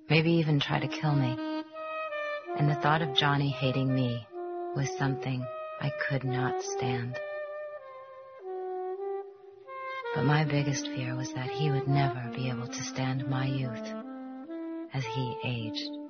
maybe 0.10 0.32
even 0.32 0.60
try 0.60 0.80
to 0.80 0.88
kill 0.88 1.14
me. 1.14 1.38
And 2.58 2.68
the 2.68 2.80
thought 2.82 3.04
of 3.04 3.16
Johnny 3.16 3.50
hating 3.50 3.94
me 3.94 4.26
was 4.76 4.90
something 4.98 5.46
I 5.80 5.92
could 6.10 6.24
not 6.24 6.64
stand. 6.64 7.20
But 10.16 10.26
my 10.26 10.44
biggest 10.44 10.88
fear 10.88 11.16
was 11.16 11.32
that 11.34 11.52
he 11.52 11.70
would 11.70 11.88
never 11.88 12.32
be 12.34 12.50
able 12.50 12.66
to 12.66 12.84
stand 12.84 13.28
my 13.28 13.46
youth 13.46 13.94
as 14.92 15.06
he 15.06 15.38
aged. 15.44 16.01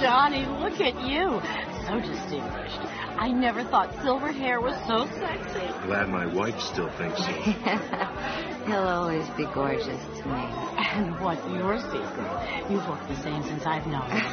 Johnny, 0.00 0.46
look 0.46 0.80
at 0.80 0.98
you. 1.06 1.40
So 1.86 2.00
distinguished. 2.00 2.80
I 3.18 3.30
never 3.32 3.62
thought 3.64 3.94
silver 4.02 4.32
hair 4.32 4.60
was 4.60 4.74
so 4.86 5.06
sexy. 5.18 5.66
Glad 5.86 6.08
my 6.08 6.24
wife 6.24 6.58
still 6.58 6.88
thinks 6.96 7.18
so. 7.18 7.26
He'll 8.66 8.88
always 8.88 9.28
be 9.36 9.44
gorgeous 9.52 9.86
to 9.86 10.26
me. 10.26 10.44
And 10.78 11.20
what's 11.20 11.46
your 11.48 11.78
secret? 11.78 12.70
You've 12.70 12.88
looked 12.88 13.08
the 13.08 13.16
same 13.16 13.42
since 13.42 13.66
I've 13.66 13.86
known 13.86 14.08
you. 14.10 14.24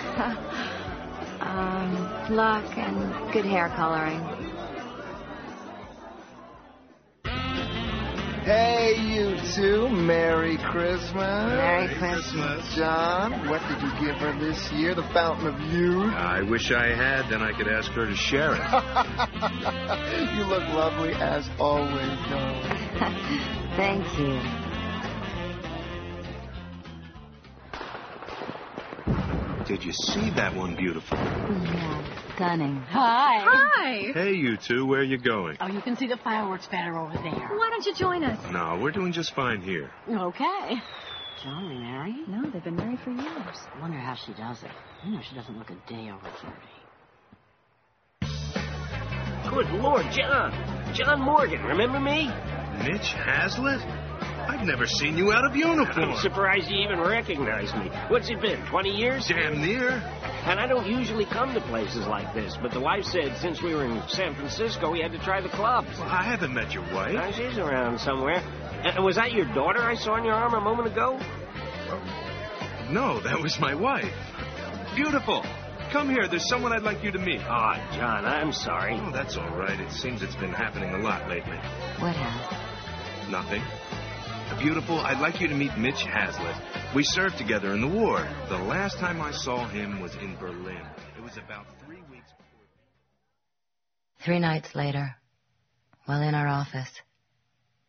um, 1.42 2.36
luck 2.36 2.78
and 2.78 3.34
good 3.34 3.46
hair 3.46 3.68
coloring. 3.76 4.47
Hey, 8.48 8.96
you 8.96 9.36
two. 9.58 9.90
Merry 9.90 10.56
Christmas. 10.56 11.12
Merry 11.18 11.94
Christmas. 11.96 12.76
John, 12.78 13.50
what 13.50 13.62
did 13.68 13.82
you 13.82 13.90
give 14.00 14.16
her 14.22 14.40
this 14.40 14.72
year? 14.72 14.96
The 14.96 15.04
fountain 15.12 15.48
of 15.48 15.60
youth? 15.60 16.14
I 16.14 16.44
wish 16.44 16.72
I 16.72 16.96
had, 16.96 17.30
then 17.30 17.42
I 17.42 17.52
could 17.52 17.68
ask 17.68 17.92
her 17.92 18.06
to 18.06 18.16
share 18.16 18.54
it. 18.54 18.62
you 20.38 20.46
look 20.46 20.64
lovely 20.70 21.12
as 21.16 21.50
always, 21.60 21.92
John. 22.30 22.64
Thank 23.76 24.18
you. 24.18 24.40
Did 29.66 29.84
you 29.84 29.92
see 29.92 30.30
that 30.38 30.56
one 30.56 30.78
beautiful? 30.78 31.18
Yeah, 31.18 32.07
stunning. 32.38 32.78
Hi. 32.90 33.40
Hi. 33.44 34.12
Hey, 34.14 34.34
you 34.34 34.58
two, 34.58 34.86
where 34.86 35.02
you 35.02 35.18
going? 35.18 35.58
Oh, 35.60 35.68
you 35.68 35.82
can 35.82 35.98
see 35.98 36.06
the 36.06 36.18
fireworks 36.18 36.68
better 36.68 36.96
over 36.96 37.14
there. 37.14 37.50
Why 37.58 37.70
don't 37.72 37.84
you 37.84 37.96
join 37.96 38.24
us? 38.24 38.40
No, 38.52 38.78
we're 38.80 38.92
doing 38.92 39.12
just 39.12 39.34
fine 39.34 39.60
here. 39.62 39.90
Okay. 40.08 40.76
John 41.44 41.68
remarried? 41.68 42.28
No, 42.28 42.48
they've 42.52 42.64
been 42.64 42.76
married 42.76 43.00
for 43.00 43.10
years. 43.10 43.58
I 43.74 43.80
wonder 43.82 43.98
how 43.98 44.14
she 44.16 44.34
does 44.34 44.62
it. 44.62 44.70
You 45.04 45.14
know, 45.14 45.22
she 45.28 45.34
doesn't 45.36 45.58
look 45.58 45.72
a 45.72 45.76
day 45.90 46.12
over 46.12 46.30
30. 46.44 46.54
Good 49.50 49.70
Lord, 49.82 50.06
John. 50.12 50.54
John 50.94 51.20
Morgan, 51.22 51.64
remember 51.64 52.00
me? 52.00 52.28
Mitch 52.84 53.14
Hazlitt? 53.14 53.82
I've 53.82 54.66
never 54.66 54.86
seen 54.86 55.18
you 55.18 55.32
out 55.32 55.46
of 55.46 55.56
uniform. 55.56 56.12
I'm 56.12 56.18
surprised 56.18 56.70
you 56.70 56.78
even 56.80 57.00
recognize 57.00 57.74
me. 57.74 57.90
What's 58.10 58.30
it 58.30 58.40
been, 58.42 58.64
20 58.68 58.90
years? 58.90 59.28
Damn 59.28 59.60
near. 59.62 60.02
And 60.48 60.62
I 60.62 60.68
don't 60.68 60.88
usually 60.88 61.26
come 61.26 61.54
to 61.56 61.60
places 61.62 62.08
like 62.08 62.34
this, 62.34 62.58
but 62.62 62.72
the 62.72 62.80
wife 62.80 63.04
said 63.04 63.36
since 63.38 63.62
we 63.62 63.76
were 63.76 63.84
in 63.84 64.02
San 64.08 64.34
Francisco, 64.34 64.90
we 64.92 65.02
had 65.02 65.12
to 65.12 65.20
try 65.20 65.42
the 65.42 65.50
clubs. 65.50 65.90
Well, 66.00 66.08
I 66.08 66.24
haven't 66.24 66.54
met 66.54 66.74
your 66.74 66.84
wife. 66.94 67.14
Now, 67.14 67.30
she's 67.34 67.58
around 67.58 68.00
somewhere. 68.00 68.38
Uh, 68.38 69.02
was 69.04 69.18
that 69.18 69.34
your 69.34 69.46
daughter 69.54 69.82
I 69.82 69.96
saw 69.96 70.14
on 70.14 70.24
your 70.24 70.36
arm 70.36 70.54
a 70.54 70.62
moment 70.62 70.88
ago? 70.88 71.20
No, 72.90 73.20
that 73.20 73.42
was 73.42 73.60
my 73.60 73.76
wife. 73.76 74.14
Beautiful. 74.96 75.44
Come 75.92 76.10
here. 76.10 76.30
There's 76.30 76.48
someone 76.48 76.72
I'd 76.72 76.84
like 76.84 77.04
you 77.04 77.12
to 77.12 77.20
meet. 77.20 77.42
Ah, 77.42 77.76
John, 77.94 78.24
I'm 78.24 78.54
sorry. 78.54 78.98
Oh, 78.98 79.12
that's 79.12 79.36
all 79.36 79.50
right. 79.50 79.78
It 79.78 79.92
seems 79.92 80.24
it's 80.24 80.36
been 80.36 80.54
happening 80.54 80.94
a 80.94 81.00
lot 81.00 81.28
lately. 81.30 81.58
What 82.00 82.16
has? 82.16 83.30
Nothing. 83.30 83.62
Beautiful, 84.60 85.00
I'd 85.02 85.20
like 85.20 85.40
you 85.40 85.48
to 85.48 85.54
meet 85.54 85.78
Mitch 85.78 86.02
Hazlitt. 86.02 86.56
We 86.96 87.04
served 87.04 87.38
together 87.38 87.76
in 87.76 87.82
the 87.82 87.88
war. 87.88 88.28
The 88.50 88.58
last 88.58 88.98
time 88.98 89.22
I 89.22 89.32
saw 89.32 89.68
him 89.68 90.02
was 90.02 90.16
in 90.16 90.36
Berlin. 90.38 90.82
It 91.16 91.22
was 91.22 91.38
about 91.38 91.68
three 91.86 92.02
weeks 92.10 92.32
before. 92.36 92.66
Three 94.26 94.40
nights 94.40 94.74
later, 94.74 95.16
while 96.06 96.24
in 96.24 96.34
our 96.34 96.48
office, 96.48 96.90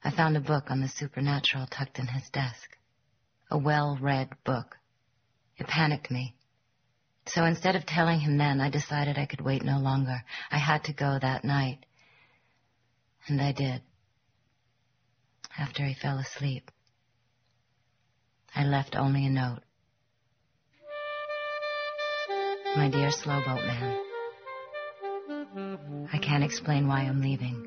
I 0.05 0.11
found 0.11 0.37
a 0.37 0.41
book 0.41 0.65
on 0.69 0.83
the 0.83 0.89
supernatural 0.89 1.67
tucked 1.67 1.99
in 1.99 2.07
his 2.07 2.29
desk. 2.35 2.77
A 3.51 3.57
well-read 3.57 4.29
book. 4.45 4.77
It 5.57 5.67
panicked 5.67 6.11
me. 6.11 6.35
So 7.27 7.47
instead 7.47 7.77
of 7.77 7.87
telling 7.87 8.21
him 8.21 8.37
then, 8.37 8.61
I 8.61 8.69
decided 8.69 9.17
I 9.17 9.25
could 9.25 9.41
wait 9.41 9.63
no 9.63 9.79
longer. 9.79 10.23
I 10.51 10.59
had 10.59 10.85
to 10.85 10.93
go 10.93 11.19
that 11.19 11.45
night. 11.45 11.87
And 13.27 13.41
I 13.41 13.53
did. 13.53 13.81
After 15.59 15.85
he 15.85 15.95
fell 15.95 16.19
asleep, 16.19 16.71
I 18.55 18.63
left 18.65 18.95
only 18.95 19.27
a 19.27 19.31
note. 19.31 19.59
My 22.77 22.89
dear 22.89 23.11
slowboat 23.11 23.65
man, 23.65 23.99
I 26.13 26.19
can't 26.19 26.45
explain 26.45 26.87
why 26.87 27.01
I'm 27.01 27.21
leaving, 27.21 27.67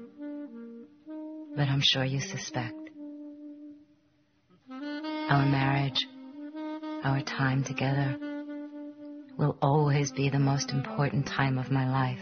but 1.58 1.68
I'm 1.68 1.82
sure 1.82 2.06
you 2.06 2.22
suspect. 2.22 2.76
Our 4.70 5.46
marriage, 5.46 6.08
our 7.04 7.22
time 7.22 7.66
together, 7.66 8.16
will 9.38 9.58
always 9.62 10.14
be 10.14 10.30
the 10.30 10.40
most 10.40 10.72
important 10.72 11.28
time 11.28 11.58
of 11.58 11.70
my 11.70 11.92
life. 11.92 12.22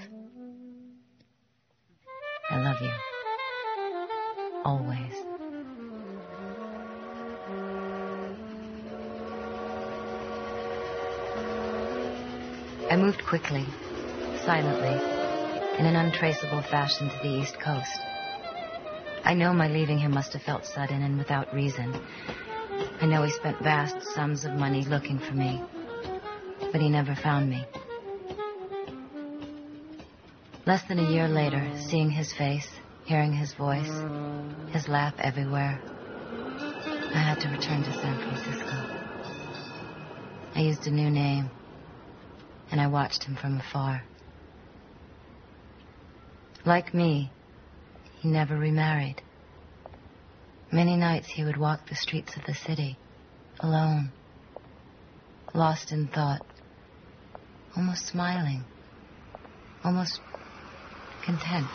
I 2.50 2.58
love 2.58 2.82
you. 2.82 2.92
Always. 4.66 5.29
I 12.90 12.96
moved 12.96 13.24
quickly, 13.24 13.68
silently, 14.46 14.90
in 15.78 15.86
an 15.86 15.96
untraceable 15.96 16.64
fashion 16.64 17.08
to 17.08 17.18
the 17.22 17.30
East 17.30 17.60
Coast. 17.60 18.00
I 19.24 19.36
know 19.36 19.54
my 19.54 19.68
leaving 19.68 20.00
him 20.00 20.12
must 20.12 20.34
have 20.34 20.42
felt 20.42 20.66
sudden 20.66 21.04
and 21.04 21.20
without 21.20 21.54
reason. 21.54 21.94
I 23.00 23.06
know 23.06 23.22
he 23.22 23.30
spent 23.30 23.60
vast 23.60 24.02
sums 24.02 24.44
of 24.44 24.54
money 24.54 24.86
looking 24.86 25.20
for 25.20 25.36
me, 25.36 25.62
but 26.72 26.82
he 26.82 26.90
never 26.90 27.14
found 27.14 27.48
me. 27.48 27.64
Less 30.66 30.82
than 30.88 30.98
a 30.98 31.12
year 31.12 31.28
later, 31.28 31.64
seeing 31.90 32.10
his 32.10 32.34
face, 32.34 32.68
hearing 33.06 33.34
his 33.34 33.54
voice, 33.54 33.92
his 34.72 34.88
laugh 34.88 35.14
everywhere, 35.20 35.80
I 37.14 37.20
had 37.20 37.40
to 37.42 37.50
return 37.50 37.84
to 37.84 37.94
San 37.94 38.18
Francisco. 38.18 38.76
I 40.56 40.62
used 40.62 40.88
a 40.88 40.92
new 40.92 41.12
name, 41.12 41.52
and 42.72 42.80
I 42.80 42.88
watched 42.88 43.24
him 43.24 43.36
from 43.36 43.60
afar. 43.60 44.04
Like 46.66 46.94
me, 46.94 47.32
he 48.20 48.28
never 48.28 48.58
remarried. 48.58 49.22
Many 50.72 50.96
nights 50.96 51.28
he 51.28 51.44
would 51.44 51.58
walk 51.58 51.88
the 51.90 51.96
streets 51.96 52.36
of 52.36 52.44
the 52.46 52.54
city, 52.54 52.98
alone, 53.60 54.12
lost 55.54 55.92
in 55.92 56.08
thought, 56.08 56.42
almost 57.76 58.06
smiling, 58.08 58.64
almost 59.84 60.20
content. 61.24 61.68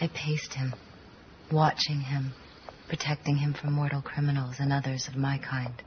I 0.00 0.08
paced 0.14 0.54
him, 0.54 0.74
watching 1.50 2.00
him, 2.00 2.32
protecting 2.88 3.36
him 3.36 3.52
from 3.52 3.72
mortal 3.72 4.00
criminals 4.00 4.56
and 4.60 4.72
others 4.72 5.08
of 5.08 5.16
my 5.16 5.38
kind. 5.38 5.82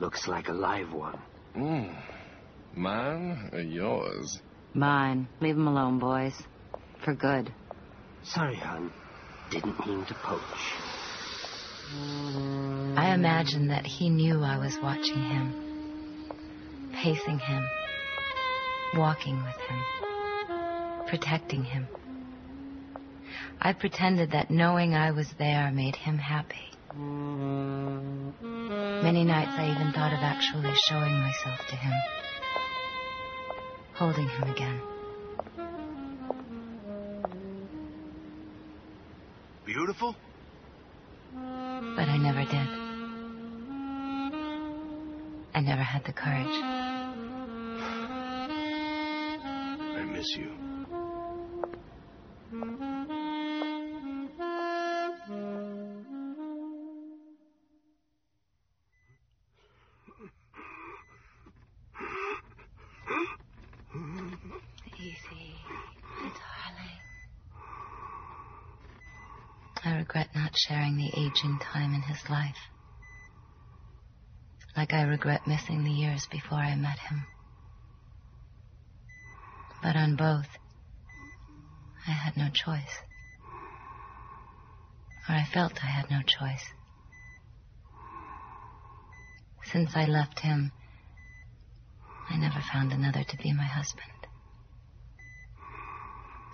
Looks 0.00 0.26
like 0.26 0.48
a 0.48 0.52
live 0.52 0.92
one. 0.94 1.18
Mm. 1.56 1.94
Mine 2.74 3.50
or 3.52 3.60
yours? 3.60 4.40
Mine. 4.74 5.28
Leave 5.40 5.56
him 5.56 5.68
alone, 5.68 5.98
boys. 5.98 6.34
For 7.04 7.14
good. 7.14 7.52
Sorry, 8.24 8.56
hon. 8.56 8.90
Didn't 9.50 9.86
mean 9.86 10.04
to 10.06 10.14
poach. 10.14 10.40
I 12.96 13.12
imagined 13.14 13.70
that 13.70 13.84
he 13.84 14.08
knew 14.08 14.42
I 14.42 14.56
was 14.56 14.78
watching 14.82 15.22
him, 15.22 16.30
pacing 16.94 17.38
him, 17.38 17.62
walking 18.96 19.36
with 19.36 19.56
him, 19.68 19.82
protecting 21.08 21.64
him. 21.64 21.86
I 23.60 23.74
pretended 23.74 24.30
that 24.30 24.50
knowing 24.50 24.94
I 24.94 25.10
was 25.10 25.28
there 25.38 25.70
made 25.70 25.96
him 25.96 26.16
happy. 26.16 26.70
Many 29.02 29.24
nights 29.24 29.50
I 29.58 29.68
even 29.68 29.92
thought 29.92 30.12
of 30.12 30.20
actually 30.20 30.72
showing 30.88 31.12
myself 31.12 31.66
to 31.66 31.74
him, 31.74 31.92
holding 33.94 34.28
him 34.28 34.48
again. 34.48 34.80
Beautiful? 39.66 40.14
But 41.34 42.08
I 42.08 42.16
never 42.16 42.44
did. 42.44 42.68
I 45.54 45.60
never 45.60 45.82
had 45.82 46.04
the 46.04 46.12
courage. 46.12 46.62
I 49.98 50.04
miss 50.12 50.36
you. 50.36 50.71
Time 71.58 71.94
in 71.94 72.02
his 72.02 72.28
life. 72.28 72.58
Like 74.76 74.92
I 74.92 75.02
regret 75.02 75.46
missing 75.46 75.84
the 75.84 75.90
years 75.90 76.26
before 76.30 76.58
I 76.58 76.74
met 76.76 76.98
him. 76.98 77.26
But 79.82 79.96
on 79.96 80.16
both, 80.16 80.46
I 82.06 82.12
had 82.12 82.36
no 82.36 82.48
choice. 82.52 82.98
Or 85.28 85.34
I 85.34 85.44
felt 85.52 85.82
I 85.82 85.86
had 85.86 86.10
no 86.10 86.20
choice. 86.22 86.64
Since 89.64 89.90
I 89.94 90.04
left 90.04 90.40
him, 90.40 90.72
I 92.28 92.36
never 92.36 92.60
found 92.72 92.92
another 92.92 93.24
to 93.24 93.36
be 93.36 93.52
my 93.52 93.64
husband. 93.64 94.26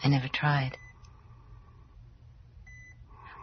I 0.03 0.09
never 0.09 0.29
tried. 0.29 0.77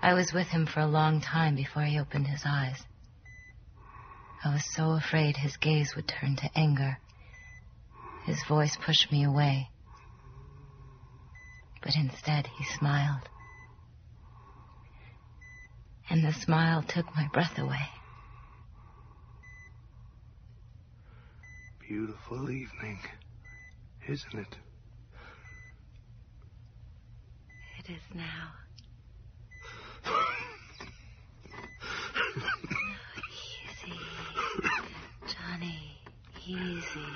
I 0.06 0.13
was 0.13 0.32
with 0.32 0.46
him 0.50 0.68
for 0.68 0.82
a 0.82 0.86
long 0.86 1.20
time 1.20 1.56
before 1.56 1.82
he 1.82 2.00
opened 2.00 2.28
his 2.28 2.44
eyes. 2.46 2.80
I 4.44 4.54
was 4.54 4.63
so 4.76 4.91
afraid 4.91 5.36
his 5.36 5.58
gaze 5.58 5.96
would 5.96 6.08
turn 6.08 6.36
to 6.36 6.50
anger. 6.56 7.00
His 8.28 8.38
voice 8.48 8.78
pushed 8.86 9.12
me 9.12 9.24
away. 9.24 9.68
But 11.82 11.96
instead, 11.96 12.46
he 12.56 12.65
smiled. 12.78 13.28
And 16.08 16.24
the 16.24 16.34
smile 16.34 16.84
took 16.84 17.08
my 17.15 17.28
breath 17.34 17.58
away. 17.58 17.89
Beautiful 21.80 22.52
evening, 22.52 23.00
isn't 24.08 24.36
it? 24.36 24.56
It 27.80 27.89
is 27.89 28.04
now. 28.13 28.52
Easy. 33.28 34.00
Johnny, 35.28 35.98
easy. 36.46 37.10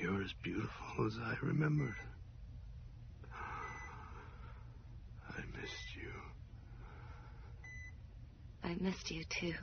You're 0.00 0.22
as 0.22 0.32
beautiful 0.42 1.06
as 1.06 1.18
I 1.22 1.36
remembered. 1.42 1.94
I 5.28 5.40
missed 5.60 5.96
you. 5.96 6.10
I 8.64 8.76
missed 8.80 9.10
you 9.10 9.24
too. 9.24 9.54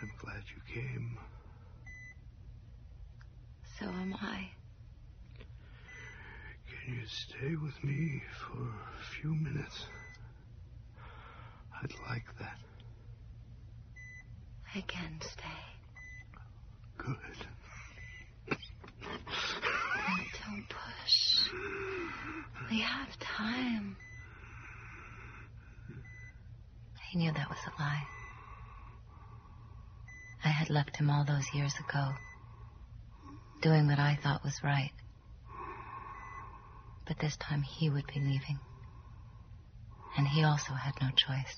I'm 0.00 0.10
glad 0.20 0.42
you 0.54 0.60
came. 0.74 1.18
So 3.78 3.86
am 3.86 4.14
I. 4.20 4.48
Can 6.88 6.96
you 6.96 7.06
stay 7.06 7.54
with 7.62 7.84
me 7.84 8.22
for 8.40 8.62
a 8.62 9.20
few 9.20 9.34
minutes? 9.34 9.84
I'd 11.82 11.92
like 12.08 12.24
that. 12.38 12.56
I 14.74 14.80
can 14.80 15.20
stay. 15.20 15.42
Good. 16.96 18.56
Don't 20.46 20.64
push. 20.70 21.50
We 22.70 22.80
have 22.80 23.08
time. 23.20 23.98
He 27.10 27.18
knew 27.18 27.32
that 27.32 27.50
was 27.50 27.58
a 27.66 27.82
lie. 27.82 28.06
I 30.42 30.48
had 30.48 30.70
left 30.70 30.96
him 30.96 31.10
all 31.10 31.26
those 31.26 31.52
years 31.52 31.74
ago, 31.86 32.12
doing 33.60 33.86
what 33.88 33.98
I 33.98 34.18
thought 34.22 34.42
was 34.42 34.58
right. 34.64 34.92
But 37.08 37.18
this 37.18 37.36
time 37.38 37.62
he 37.62 37.90
would 37.90 38.06
be 38.06 38.20
leaving. 38.20 38.60
And 40.16 40.28
he 40.28 40.44
also 40.44 40.72
had 40.74 40.94
no 41.00 41.08
choice. 41.16 41.56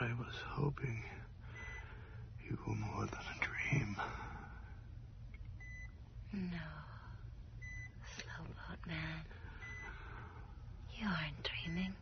I 0.00 0.08
was 0.18 0.34
hoping 0.50 1.02
you 2.44 2.58
were 2.66 2.74
more 2.74 3.06
than 3.06 3.20
a 3.20 3.44
dream. 3.44 3.96
No. 6.32 6.58
Slowboat 8.16 8.86
man. 8.86 9.22
You 11.00 11.06
aren't 11.06 11.42
dreaming. 11.42 11.94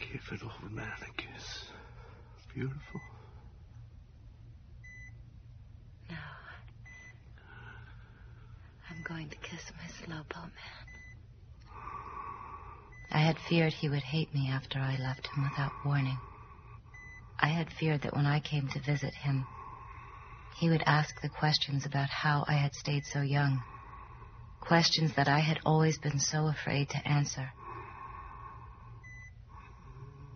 Give 0.00 0.32
an 0.32 0.40
old 0.44 0.72
man 0.72 0.92
a 1.02 1.12
kiss. 1.20 1.70
Beautiful. 2.52 3.00
No. 6.10 6.16
I'm 8.90 9.02
going 9.04 9.28
to 9.28 9.36
kiss 9.36 9.72
my 9.76 9.88
slowboat 10.04 10.34
man. 10.34 10.86
I 13.12 13.18
had 13.18 13.35
feared 13.48 13.72
he 13.72 13.88
would 13.88 14.02
hate 14.02 14.32
me 14.34 14.48
after 14.50 14.78
I 14.78 14.96
left 14.96 15.28
him 15.28 15.44
without 15.44 15.72
warning. 15.84 16.18
I 17.38 17.48
had 17.48 17.72
feared 17.72 18.02
that 18.02 18.14
when 18.14 18.26
I 18.26 18.40
came 18.40 18.68
to 18.68 18.80
visit 18.80 19.14
him, 19.14 19.44
he 20.56 20.68
would 20.70 20.82
ask 20.86 21.20
the 21.20 21.28
questions 21.28 21.84
about 21.84 22.08
how 22.08 22.44
I 22.48 22.54
had 22.54 22.74
stayed 22.74 23.04
so 23.04 23.20
young. 23.20 23.62
questions 24.60 25.14
that 25.14 25.28
I 25.28 25.38
had 25.38 25.60
always 25.64 25.96
been 25.98 26.18
so 26.18 26.48
afraid 26.48 26.88
to 26.88 27.08
answer. 27.08 27.52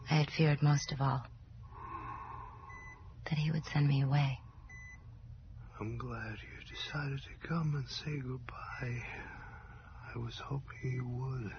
I 0.09 0.15
had 0.15 0.31
feared 0.31 0.63
most 0.63 0.93
of 0.93 1.01
all 1.01 1.25
that 3.25 3.39
he 3.39 3.51
would 3.51 3.65
send 3.65 3.89
me 3.89 4.03
away. 4.03 4.39
I'm 5.81 5.97
glad 5.97 6.37
you 6.43 6.77
decided 6.77 7.19
to 7.19 7.49
come 7.49 7.75
and 7.75 7.89
say 7.89 8.21
goodbye. 8.21 9.03
I 10.15 10.19
was 10.19 10.39
hoping 10.45 10.93
you 10.93 11.09
would. 11.09 11.53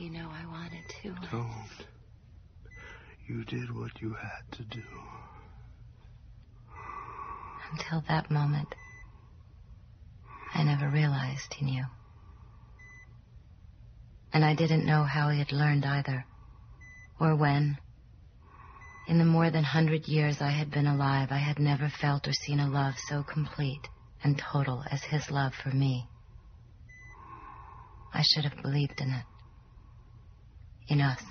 You 0.00 0.08
know 0.08 0.30
I 0.32 0.46
wanted 0.46 0.82
to. 1.02 1.14
Don't. 1.30 1.86
You 3.28 3.44
did 3.44 3.76
what 3.76 4.00
you 4.00 4.14
had 4.14 4.50
to 4.52 4.62
do. 4.62 4.82
Until 7.70 8.02
that 8.08 8.30
moment, 8.30 8.74
I 10.54 10.62
never 10.62 10.88
realized 10.88 11.52
he 11.52 11.66
knew. 11.66 11.84
And 14.32 14.42
I 14.42 14.54
didn't 14.54 14.86
know 14.86 15.04
how 15.04 15.28
he 15.28 15.38
had 15.38 15.52
learned 15.52 15.84
either, 15.84 16.24
or 17.20 17.36
when. 17.36 17.76
In 19.06 19.18
the 19.18 19.26
more 19.26 19.50
than 19.50 19.64
hundred 19.64 20.08
years 20.08 20.38
I 20.40 20.48
had 20.48 20.70
been 20.70 20.86
alive, 20.86 21.28
I 21.30 21.36
had 21.36 21.58
never 21.58 21.92
felt 22.00 22.26
or 22.26 22.32
seen 22.32 22.58
a 22.58 22.70
love 22.70 22.94
so 23.06 23.22
complete 23.22 23.86
and 24.24 24.38
total 24.50 24.82
as 24.90 25.04
his 25.04 25.30
love 25.30 25.52
for 25.62 25.76
me. 25.76 26.08
I 28.14 28.22
should 28.22 28.44
have 28.44 28.62
believed 28.62 29.02
in 29.02 29.10
it. 29.10 29.26
In 30.90 31.00
us. 31.00 31.22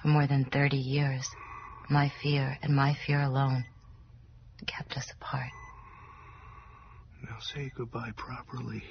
For 0.00 0.08
more 0.08 0.26
than 0.26 0.46
30 0.46 0.78
years, 0.78 1.28
my 1.90 2.10
fear 2.22 2.56
and 2.62 2.74
my 2.74 2.96
fear 3.06 3.20
alone 3.20 3.66
kept 4.66 4.96
us 4.96 5.10
apart. 5.12 5.50
Now 7.22 7.38
say 7.40 7.70
goodbye 7.76 8.12
properly. 8.16 8.82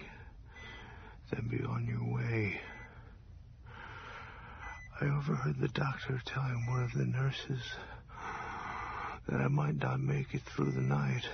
Then 1.31 1.47
be 1.49 1.63
on 1.65 1.87
your 1.87 2.13
way. 2.13 2.61
I 5.01 5.05
overheard 5.05 5.59
the 5.59 5.67
doctor 5.69 6.21
telling 6.23 6.67
one 6.67 6.83
of 6.83 6.93
the 6.93 7.05
nurses 7.05 7.63
that 9.27 9.41
I 9.41 9.47
might 9.47 9.77
not 9.77 9.99
make 9.99 10.35
it 10.35 10.43
through 10.43 10.71
the 10.71 10.81
night. 10.81 11.27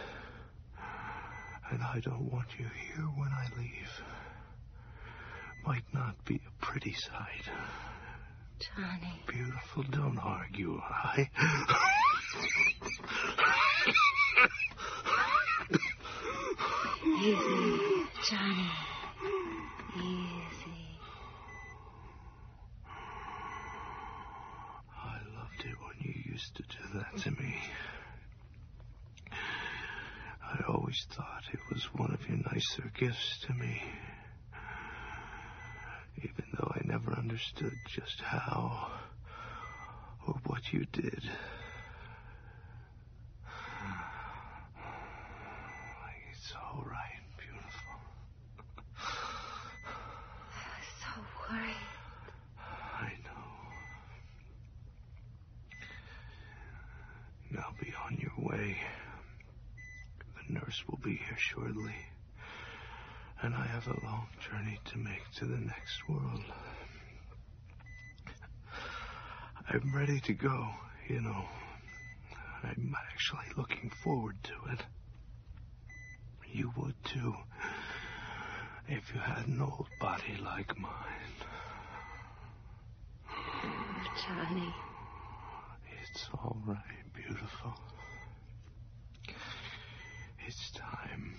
And 1.71 1.83
I 1.83 1.99
don't 1.99 2.31
want 2.31 2.47
you 2.57 2.65
here 2.65 3.05
when 3.17 3.29
I 3.29 3.47
leave. 3.57 4.01
Might 5.65 5.83
not 5.93 6.23
be 6.25 6.35
a 6.35 6.65
pretty 6.65 6.93
sight. 6.93 7.45
Johnny. 8.59 9.21
Beautiful, 9.27 9.83
don't 9.83 10.17
argue, 10.19 10.79
I. 10.83 11.29
Easy, 17.05 18.05
Johnny. 18.29 18.71
Easy. 19.97 20.97
I 24.95 25.17
loved 25.35 25.63
it 25.65 25.75
when 25.79 25.95
you 25.99 26.13
used 26.31 26.55
to 26.55 26.63
do 26.63 26.99
that 26.99 27.17
to 27.23 27.31
me. 27.31 27.55
I 29.31 30.63
always 30.67 31.05
thought 31.11 31.43
it 31.53 31.59
was 31.73 31.83
one 31.93 32.11
of 32.13 32.27
your 32.27 32.37
nicer 32.51 32.91
gifts 32.97 33.39
to 33.47 33.53
me. 33.53 33.81
Even 36.17 36.45
though 36.53 36.71
I 36.75 36.81
never 36.85 37.13
understood 37.13 37.77
just 37.87 38.21
how 38.21 38.91
or 40.27 40.35
what 40.45 40.71
you 40.71 40.85
did. 40.91 41.23
It's 46.33 46.53
all 46.55 46.83
right, 46.87 47.21
beautiful. 47.37 47.99
I 48.97 49.09
was 50.77 50.89
so 50.99 51.11
worried. 51.49 51.89
I 52.57 53.13
know. 53.23 53.47
Now 57.51 57.73
be 57.79 57.93
on 58.05 58.17
your 58.17 58.33
way. 58.49 58.77
The 60.35 60.53
nurse 60.53 60.83
will 60.87 60.99
be 61.03 61.15
here 61.15 61.37
shortly. 61.37 61.95
And 63.43 63.55
I 63.55 63.65
have 63.65 63.87
a 63.87 64.05
long 64.05 64.27
journey 64.39 64.79
to 64.91 64.97
make 64.97 65.23
to 65.37 65.45
the 65.45 65.57
next 65.57 66.07
world. 66.07 66.43
I'm 69.69 69.95
ready 69.95 70.19
to 70.21 70.33
go, 70.33 70.67
you 71.07 71.21
know. 71.21 71.45
I'm 72.63 72.95
actually 73.11 73.45
looking 73.57 73.91
forward 74.03 74.35
to 74.43 74.53
it. 74.73 74.85
You 76.53 76.71
would 76.77 76.95
too, 77.05 77.33
if 78.87 79.11
you 79.13 79.19
had 79.19 79.47
an 79.47 79.61
old 79.61 79.87
body 79.99 80.37
like 80.43 80.77
mine. 80.77 80.91
Oh, 83.29 84.03
Johnny. 84.27 84.73
It's 86.03 86.27
all 86.33 86.57
right, 86.65 87.13
beautiful. 87.15 87.73
It's 90.45 90.71
time. 90.71 91.35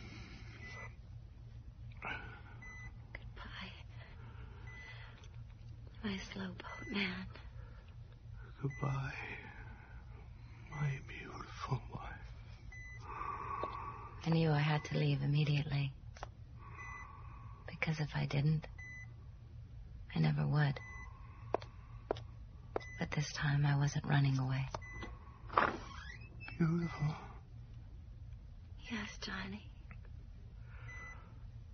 Goodbye. 3.13 3.73
My 6.03 6.19
slow 6.33 6.47
boat 6.47 6.82
man. 6.93 7.27
Goodbye, 8.61 9.15
my 10.71 10.91
beautiful 11.09 11.81
wife. 11.93 13.21
I 14.25 14.31
knew 14.31 14.51
I 14.51 14.59
had 14.59 14.85
to 14.85 14.99
leave 14.99 15.23
immediately. 15.23 15.93
Because 17.67 17.99
if 17.99 18.11
I 18.15 18.27
didn't, 18.27 18.67
I 20.15 20.21
never 20.21 20.47
would. 20.47 20.79
But 22.99 23.11
this 23.11 23.33
time 23.33 23.67
I 23.67 23.77
wasn't 23.77 24.07
running 24.07 24.39
away. 24.39 24.69
Beautiful. 26.59 27.15
Yes, 28.91 29.19
Johnny. 29.21 29.67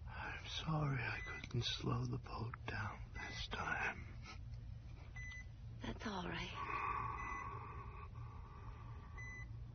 I'm 0.08 0.64
sorry 0.64 0.98
I 0.98 1.18
couldn't 1.28 1.64
slow 1.64 2.00
the 2.04 2.18
boat 2.18 2.54
down 2.66 2.96
this 3.14 3.48
time 3.52 4.07
all 6.08 6.24
right. 6.24 6.58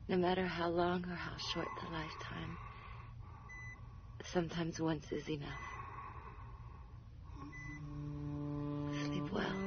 No 0.10 0.18
matter 0.18 0.46
how 0.46 0.70
long 0.70 1.06
or 1.06 1.16
how 1.16 1.38
short 1.38 1.68
the 1.82 1.92
lifetime, 1.92 2.58
sometimes 4.24 4.80
once 4.80 5.12
is 5.12 5.30
enough. 5.30 5.64
Sleep 9.10 9.26
well. 9.32 9.63